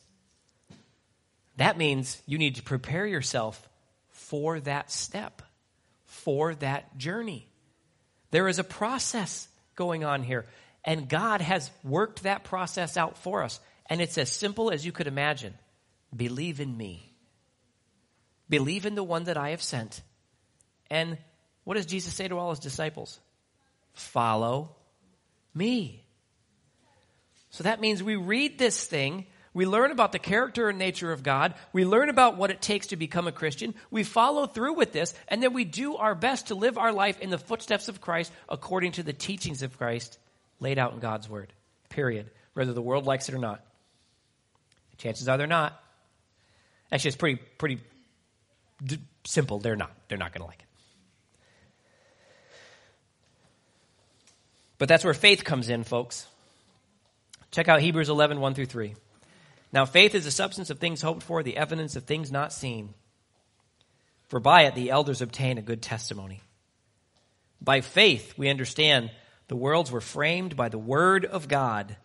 That 1.57 1.77
means 1.77 2.21
you 2.25 2.37
need 2.37 2.55
to 2.55 2.63
prepare 2.63 3.05
yourself 3.05 3.67
for 4.09 4.59
that 4.61 4.91
step, 4.91 5.41
for 6.05 6.55
that 6.55 6.97
journey. 6.97 7.47
There 8.31 8.47
is 8.47 8.59
a 8.59 8.63
process 8.63 9.47
going 9.75 10.03
on 10.03 10.23
here, 10.23 10.45
and 10.83 11.09
God 11.09 11.41
has 11.41 11.69
worked 11.83 12.23
that 12.23 12.43
process 12.43 12.97
out 12.97 13.17
for 13.17 13.43
us. 13.43 13.59
And 13.87 14.01
it's 14.01 14.17
as 14.17 14.31
simple 14.31 14.71
as 14.71 14.85
you 14.85 14.91
could 14.91 15.07
imagine 15.07 15.53
believe 16.15 16.59
in 16.59 16.75
me, 16.75 17.10
believe 18.51 18.85
in 18.85 18.93
the 18.93 19.03
one 19.03 19.23
that 19.23 19.37
I 19.37 19.49
have 19.49 19.63
sent. 19.63 20.01
And 20.91 21.17
what 21.63 21.75
does 21.75 21.87
Jesus 21.87 22.13
say 22.13 22.27
to 22.27 22.37
all 22.37 22.51
his 22.51 22.59
disciples? 22.59 23.19
Follow 23.93 24.75
me. 25.55 26.03
So 27.49 27.63
that 27.63 27.81
means 27.81 28.03
we 28.03 28.15
read 28.15 28.59
this 28.59 28.85
thing, 28.85 29.25
we 29.53 29.65
learn 29.65 29.91
about 29.91 30.11
the 30.11 30.19
character 30.19 30.69
and 30.69 30.77
nature 30.77 31.11
of 31.11 31.23
God, 31.23 31.53
we 31.73 31.85
learn 31.85 32.09
about 32.09 32.37
what 32.37 32.51
it 32.51 32.61
takes 32.61 32.87
to 32.87 32.95
become 32.95 33.27
a 33.27 33.31
Christian, 33.31 33.73
we 33.89 34.03
follow 34.03 34.45
through 34.47 34.75
with 34.75 34.91
this, 34.91 35.13
and 35.27 35.41
then 35.41 35.53
we 35.53 35.65
do 35.65 35.95
our 35.95 36.15
best 36.15 36.47
to 36.47 36.55
live 36.55 36.77
our 36.77 36.93
life 36.93 37.19
in 37.19 37.29
the 37.29 37.37
footsteps 37.37 37.87
of 37.87 37.99
Christ 37.99 38.31
according 38.47 38.93
to 38.93 39.03
the 39.03 39.13
teachings 39.13 39.63
of 39.63 39.77
Christ 39.77 40.17
laid 40.59 40.77
out 40.77 40.93
in 40.93 40.99
God's 40.99 41.27
Word. 41.27 41.51
Period. 41.89 42.29
Whether 42.53 42.73
the 42.73 42.81
world 42.81 43.05
likes 43.05 43.29
it 43.29 43.35
or 43.35 43.39
not. 43.39 43.63
Chances 44.97 45.27
are 45.27 45.37
they're 45.37 45.47
not. 45.47 45.81
Actually, 46.91 47.09
it's 47.09 47.17
pretty, 47.17 47.41
pretty 47.57 47.79
d- 48.83 48.99
simple. 49.25 49.59
They're 49.59 49.75
not. 49.75 49.91
They're 50.07 50.17
not 50.17 50.33
going 50.33 50.41
to 50.41 50.47
like 50.47 50.59
it. 50.59 50.65
But 54.77 54.89
that's 54.89 55.03
where 55.03 55.13
faith 55.13 55.43
comes 55.43 55.69
in, 55.69 55.83
folks. 55.83 56.25
Check 57.51 57.67
out 57.67 57.81
Hebrews 57.81 58.09
11, 58.09 58.39
1 58.39 58.53
through 58.55 58.65
3. 58.65 58.95
Now, 59.73 59.85
faith 59.85 60.15
is 60.15 60.25
the 60.25 60.31
substance 60.31 60.69
of 60.69 60.79
things 60.79 61.01
hoped 61.01 61.23
for, 61.23 61.43
the 61.43 61.57
evidence 61.57 61.95
of 61.95 62.03
things 62.03 62.31
not 62.31 62.51
seen. 62.51 62.93
For 64.27 64.39
by 64.39 64.63
it 64.63 64.75
the 64.75 64.89
elders 64.89 65.21
obtain 65.21 65.57
a 65.57 65.61
good 65.61 65.81
testimony. 65.81 66.41
By 67.61 67.81
faith, 67.81 68.33
we 68.37 68.49
understand 68.49 69.11
the 69.49 69.55
worlds 69.55 69.91
were 69.91 70.01
framed 70.01 70.55
by 70.55 70.69
the 70.69 70.79
word 70.79 71.25
of 71.25 71.47
God, 71.47 71.97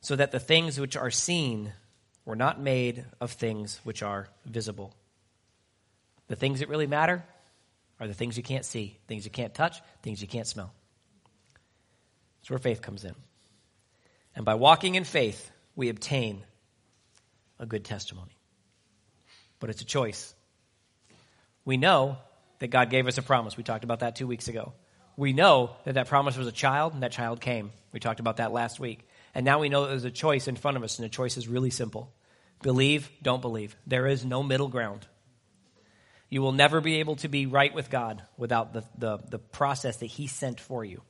so 0.00 0.14
that 0.14 0.30
the 0.30 0.38
things 0.38 0.78
which 0.78 0.96
are 0.96 1.10
seen 1.10 1.72
were 2.24 2.36
not 2.36 2.60
made 2.60 3.04
of 3.20 3.32
things 3.32 3.80
which 3.82 4.02
are 4.02 4.28
visible. 4.44 4.94
The 6.28 6.36
things 6.36 6.60
that 6.60 6.68
really 6.68 6.86
matter 6.86 7.24
are 8.00 8.06
the 8.06 8.14
things 8.14 8.36
you 8.36 8.42
can't 8.42 8.64
see, 8.64 8.98
things 9.08 9.24
you 9.24 9.30
can't 9.30 9.54
touch, 9.54 9.80
things 10.02 10.20
you 10.20 10.28
can't 10.28 10.46
smell. 10.46 10.72
That's 12.40 12.50
where 12.50 12.58
faith 12.58 12.82
comes 12.82 13.04
in. 13.04 13.14
And 14.34 14.44
by 14.44 14.54
walking 14.54 14.94
in 14.94 15.04
faith, 15.04 15.50
we 15.74 15.88
obtain 15.88 16.42
a 17.58 17.66
good 17.66 17.84
testimony. 17.84 18.36
But 19.58 19.70
it's 19.70 19.80
a 19.80 19.86
choice. 19.86 20.34
We 21.64 21.76
know 21.76 22.18
that 22.58 22.68
God 22.68 22.90
gave 22.90 23.06
us 23.06 23.18
a 23.18 23.22
promise. 23.22 23.56
We 23.56 23.62
talked 23.62 23.84
about 23.84 24.00
that 24.00 24.16
two 24.16 24.26
weeks 24.26 24.48
ago. 24.48 24.72
We 25.16 25.32
know 25.32 25.70
that 25.84 25.94
that 25.94 26.08
promise 26.08 26.36
was 26.36 26.46
a 26.46 26.52
child, 26.52 26.92
and 26.92 27.02
that 27.02 27.12
child 27.12 27.40
came. 27.40 27.72
We 27.92 28.00
talked 28.00 28.20
about 28.20 28.36
that 28.36 28.52
last 28.52 28.78
week. 28.78 29.08
And 29.34 29.44
now 29.44 29.58
we 29.58 29.68
know 29.68 29.82
that 29.82 29.88
there's 29.88 30.04
a 30.04 30.10
choice 30.10 30.48
in 30.48 30.56
front 30.56 30.76
of 30.76 30.82
us, 30.82 30.98
and 30.98 31.04
the 31.04 31.10
choice 31.10 31.36
is 31.36 31.48
really 31.48 31.70
simple 31.70 32.12
believe, 32.62 33.10
don't 33.22 33.42
believe. 33.42 33.76
There 33.86 34.06
is 34.06 34.24
no 34.24 34.42
middle 34.42 34.68
ground. 34.68 35.06
You 36.28 36.42
will 36.42 36.52
never 36.52 36.80
be 36.80 36.96
able 36.96 37.16
to 37.16 37.28
be 37.28 37.46
right 37.46 37.72
with 37.72 37.90
God 37.90 38.22
without 38.36 38.72
the, 38.72 38.84
the, 38.98 39.18
the 39.30 39.38
process 39.38 39.98
that 39.98 40.06
He 40.06 40.26
sent 40.26 40.60
for 40.60 40.84
you. 40.84 41.02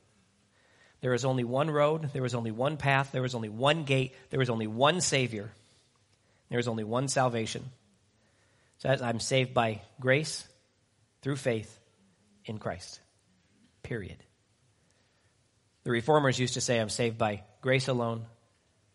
There 1.01 1.13
is 1.13 1.25
only 1.25 1.43
one 1.43 1.69
road, 1.69 2.11
there 2.13 2.25
is 2.25 2.35
only 2.35 2.51
one 2.51 2.77
path, 2.77 3.11
there 3.11 3.25
is 3.25 3.35
only 3.35 3.49
one 3.49 3.83
gate, 3.83 4.15
there 4.29 4.41
is 4.41 4.49
only 4.49 4.67
one 4.67 5.01
Savior, 5.01 5.51
there 6.49 6.59
is 6.59 6.67
only 6.67 6.83
one 6.83 7.07
salvation. 7.07 7.63
So 8.79 8.89
I'm 8.89 9.19
saved 9.19 9.53
by 9.53 9.81
grace 9.99 10.47
through 11.21 11.37
faith 11.37 11.79
in 12.45 12.57
Christ. 12.57 12.99
Period. 13.83 14.17
The 15.83 15.91
reformers 15.91 16.37
used 16.37 16.55
to 16.55 16.61
say, 16.61 16.79
I'm 16.79 16.89
saved 16.89 17.17
by 17.17 17.43
grace 17.61 17.87
alone, 17.87 18.25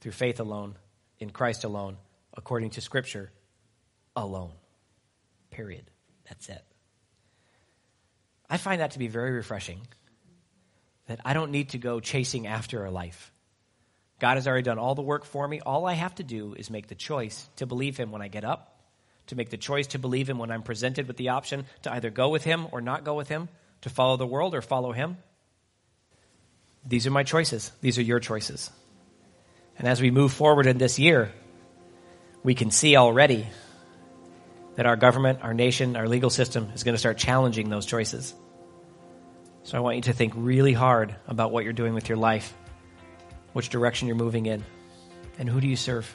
through 0.01 0.13
faith 0.13 0.41
alone, 0.41 0.77
in 1.19 1.31
Christ 1.31 1.65
alone, 1.65 1.97
according 2.35 2.71
to 2.71 2.81
Scripture 2.81 3.31
alone. 4.15 4.53
Period. 5.51 5.85
That's 6.29 6.49
it. 6.49 6.65
I 8.49 8.57
find 8.59 8.81
that 8.81 8.93
to 8.93 8.99
be 8.99 9.09
very 9.09 9.33
refreshing 9.33 9.81
that 11.07 11.21
I 11.25 11.33
don't 11.35 11.51
need 11.51 11.71
to 11.71 11.79
go 11.79 12.01
chasing 12.01 12.47
after 12.47 12.85
a 12.85 12.91
life. 12.91 13.33
God 14.19 14.37
has 14.37 14.47
already 14.47 14.63
done 14.63 14.79
all 14.79 14.95
the 14.95 15.03
work 15.03 15.25
for 15.25 15.47
me. 15.49 15.61
All 15.61 15.85
I 15.87 15.95
have 15.95 16.15
to 16.17 16.23
do 16.23 16.55
is 16.55 16.71
make 16.71 16.87
the 16.87 16.95
choice 16.95 17.49
to 17.57 17.67
believe 17.67 17.97
Him 17.97 18.13
when 18.13 18.23
I 18.23 18.29
get 18.29 18.45
up, 18.45 18.79
to 19.29 19.37
make 19.37 19.51
the 19.51 19.57
choice 19.57 19.89
to 19.89 19.99
believe 19.99 20.29
Him 20.29 20.39
when 20.39 20.51
I'm 20.51 20.63
presented 20.63 21.09
with 21.09 21.17
the 21.17 21.31
option 21.31 21.67
to 21.83 21.93
either 21.93 22.11
go 22.11 22.29
with 22.29 22.45
Him 22.45 22.67
or 22.71 22.81
not 22.81 23.05
go 23.05 23.15
with 23.15 23.29
Him, 23.29 23.49
to 23.81 23.91
follow 23.91 24.17
the 24.17 24.27
world 24.27 24.55
or 24.55 24.63
follow 24.63 24.93
Him. 24.93 25.17
These 26.87 27.07
are 27.07 27.11
my 27.11 27.25
choices. 27.25 27.73
These 27.81 27.99
are 27.99 28.03
your 28.03 28.21
choices. 28.21 28.71
And 29.79 29.89
as 29.89 30.01
we 30.01 30.11
move 30.11 30.33
forward 30.33 30.67
in 30.67 30.79
this 30.79 30.99
year, 30.99 31.33
we 32.45 32.55
can 32.55 32.71
see 32.71 32.97
already 32.97 33.49
that 34.77 34.87
our 34.87 34.97
government, 34.97 35.41
our 35.43 35.55
nation, 35.55 35.97
our 35.97 36.09
legal 36.09 36.31
system 36.31 36.71
is 36.75 36.83
going 36.83 36.95
to 36.95 36.99
start 36.99 37.19
challenging 37.19 37.69
those 37.69 37.87
choices. 37.87 38.35
So 39.65 39.77
I 39.77 39.81
want 39.81 39.97
you 39.97 40.03
to 40.03 40.13
think 40.13 40.33
really 40.37 40.73
hard 40.73 41.15
about 41.29 41.53
what 41.53 41.65
you're 41.65 41.73
doing 41.73 41.95
with 41.95 42.09
your 42.09 42.19
life, 42.19 42.55
which 43.53 43.69
direction 43.69 44.09
you're 44.09 44.17
moving 44.17 44.47
in, 44.47 44.65
and 45.39 45.49
who 45.49 45.61
do 45.61 45.69
you 45.69 45.77
serve? 45.77 46.13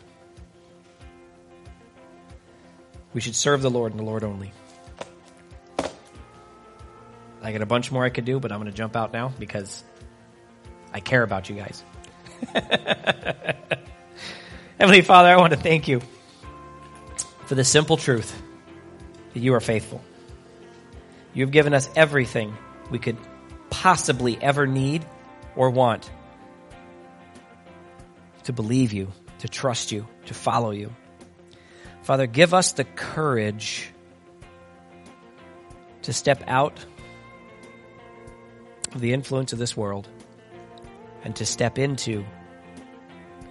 We 3.14 3.22
should 3.22 3.36
serve 3.36 3.62
the 3.62 3.70
Lord 3.70 3.94
and 3.94 4.00
the 4.00 4.06
Lord 4.06 4.24
only. 4.24 4.52
I 7.42 7.52
got 7.52 7.62
a 7.62 7.68
bunch 7.68 7.92
more 7.92 8.04
I 8.04 8.10
could 8.10 8.26
do, 8.26 8.40
but 8.40 8.52
I'm 8.52 8.60
going 8.60 8.72
to 8.72 8.76
jump 8.76 8.96
out 8.96 9.14
now 9.14 9.32
because 9.40 9.84
I 10.92 11.00
care 11.00 11.24
about 11.24 11.50
you 11.50 11.56
guys. 11.56 11.84
Heavenly 14.80 15.02
Father, 15.02 15.30
I 15.30 15.38
want 15.38 15.54
to 15.54 15.60
thank 15.60 15.88
you 15.88 16.02
for 17.46 17.56
the 17.56 17.64
simple 17.64 17.96
truth 17.96 18.42
that 19.38 19.44
you 19.44 19.54
are 19.54 19.60
faithful. 19.60 20.02
You 21.36 21.44
have 21.44 21.52
given 21.52 21.76
us 21.76 21.88
everything 21.96 22.58
we 22.90 22.98
could 22.98 23.18
possibly 23.70 24.36
ever 24.42 24.66
need 24.66 25.06
or 25.56 25.70
want 25.70 26.10
to 28.46 28.54
believe 28.54 28.94
you, 28.94 29.12
to 29.38 29.48
trust 29.48 29.92
you, 29.92 30.08
to 30.26 30.34
follow 30.34 30.72
you. 30.72 30.92
Father, 32.02 32.26
give 32.26 32.56
us 32.56 32.72
the 32.72 32.84
courage 32.84 33.92
to 36.02 36.14
step 36.14 36.44
out 36.48 36.84
of 38.96 39.02
the 39.02 39.14
influence 39.14 39.54
of 39.54 39.60
this 39.60 39.78
world 39.78 40.08
and 41.24 41.36
to 41.36 41.46
step 41.46 41.78
into 41.78 42.26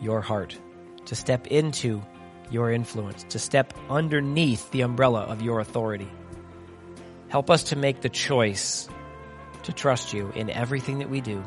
your 0.01 0.21
heart, 0.21 0.59
to 1.05 1.15
step 1.15 1.47
into 1.47 2.03
your 2.51 2.71
influence, 2.71 3.25
to 3.25 3.39
step 3.39 3.73
underneath 3.91 4.71
the 4.71 4.83
umbrella 4.83 5.23
of 5.23 5.43
your 5.43 5.61
authority. 5.61 6.09
Help 7.29 7.51
us 7.51 7.65
to 7.65 7.77
make 7.77 8.01
the 8.01 8.09
choice 8.09 8.89
to 9.65 9.73
trust 9.73 10.13
you 10.13 10.31
in 10.35 10.49
everything 10.49 11.01
that 11.01 11.11
we 11.11 11.21
do. 11.21 11.43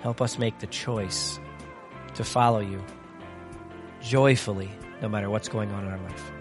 Help 0.00 0.20
us 0.20 0.38
make 0.38 0.58
the 0.58 0.66
choice 0.66 1.38
to 2.14 2.24
follow 2.24 2.60
you 2.60 2.82
joyfully, 4.00 4.70
no 5.00 5.08
matter 5.08 5.30
what's 5.30 5.48
going 5.48 5.70
on 5.72 5.84
in 5.84 5.90
our 5.90 5.98
life. 5.98 6.32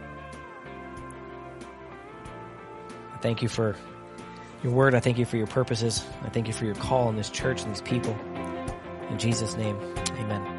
I 3.13 3.17
thank 3.17 3.41
you 3.41 3.49
for 3.49 3.75
your 4.63 4.73
word. 4.73 4.95
I 4.95 4.99
thank 4.99 5.17
you 5.17 5.25
for 5.25 5.37
your 5.37 5.47
purposes. 5.47 6.03
I 6.23 6.29
thank 6.29 6.47
you 6.47 6.53
for 6.53 6.65
your 6.65 6.75
call 6.75 7.09
in 7.09 7.15
this 7.15 7.29
church 7.29 7.63
and 7.63 7.71
these 7.71 7.81
people. 7.81 8.17
In 9.09 9.17
Jesus' 9.17 9.55
name, 9.55 9.77
amen. 10.17 10.56